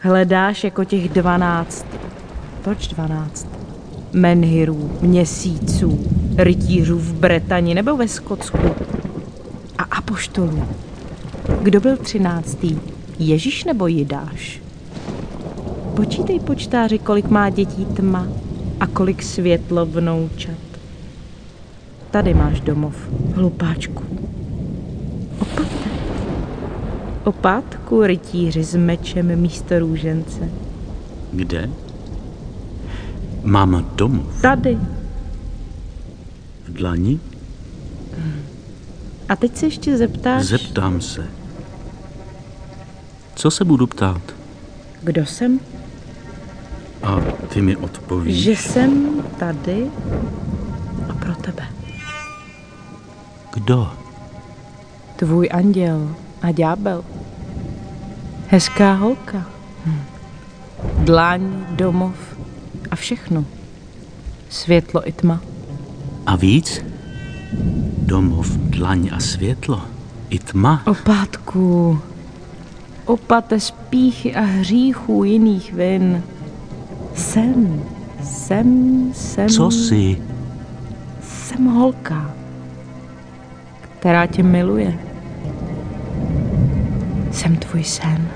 Hledáš 0.00 0.64
jako 0.64 0.84
těch 0.84 1.08
dvanáct. 1.08 1.86
Proč 2.62 2.88
dvanáct? 2.88 3.46
Menhirů, 4.12 4.90
měsíců, 5.00 6.06
rytířů 6.36 6.98
v 6.98 7.12
Bretani 7.12 7.74
nebo 7.74 7.96
ve 7.96 8.08
Skotsku. 8.08 8.74
A 9.78 9.82
apoštolů. 9.82 10.62
Kdo 11.62 11.80
byl 11.80 11.96
třináctý? 11.96 12.78
Ježíš 13.18 13.64
nebo 13.64 13.86
Jidáš? 13.86 14.60
Počítej 15.96 16.40
počtáři, 16.40 16.98
kolik 16.98 17.28
má 17.28 17.50
dětí 17.50 17.84
tma 17.84 18.28
a 18.80 18.86
kolik 18.86 19.22
světlo 19.22 19.86
vnoučat. 19.86 20.58
Tady 22.10 22.34
máš 22.34 22.60
domov, 22.60 22.94
hlupáčku. 23.34 24.02
Opate. 25.40 25.90
Opátku 27.24 28.02
rytíři 28.02 28.64
s 28.64 28.76
mečem 28.76 29.36
místo 29.40 29.78
růžence. 29.78 30.50
Kde? 31.32 31.70
Mám 33.42 33.90
domov 33.94 34.42
Tady. 34.42 34.78
v 36.64 36.72
dlani? 36.72 37.20
A 39.28 39.36
teď 39.36 39.56
se 39.56 39.66
ještě 39.66 39.96
zeptáš, 39.96 40.44
Zeptám 40.44 41.00
se. 41.00 41.26
Co 43.36 43.50
se 43.50 43.64
budu 43.64 43.86
ptát? 43.86 44.22
kdo 45.02 45.26
jsem? 45.26 45.60
A 47.02 47.20
ty 47.48 47.62
mi 47.62 47.76
odpovíš. 47.76 48.42
Že 48.42 48.56
jsem 48.56 49.22
tady 49.38 49.90
a 51.10 51.14
pro 51.14 51.34
tebe. 51.34 51.66
Kdo? 53.52 53.92
Tvůj 55.16 55.48
anděl 55.52 56.14
a 56.42 56.50
ďábel. 56.50 57.04
Hezká 58.48 58.94
holka. 58.94 59.46
Hm. 59.86 60.00
Dláň, 61.04 61.66
domov 61.70 62.14
a 62.90 62.96
všechno. 62.96 63.44
Světlo 64.48 65.08
i 65.08 65.12
tma. 65.12 65.40
A 66.26 66.36
víc? 66.36 66.84
Domov, 67.98 68.50
dlaň 68.56 69.10
a 69.12 69.20
světlo. 69.20 69.82
I 70.30 70.38
tma. 70.38 70.82
Opátku 70.86 72.00
opate 73.06 73.60
spíchy 73.60 74.34
a 74.34 74.40
hříchů 74.40 75.24
jiných 75.24 75.72
vin. 75.72 76.22
Jsem, 77.14 77.82
jsem, 78.22 79.10
jsem... 79.14 79.48
Co 79.48 79.70
jsi? 79.70 80.22
Jsem 81.22 81.64
holka, 81.64 82.34
která 83.80 84.26
tě 84.26 84.42
miluje. 84.42 84.98
Jsem 87.32 87.56
tvůj 87.56 87.84
sen. 87.84 88.28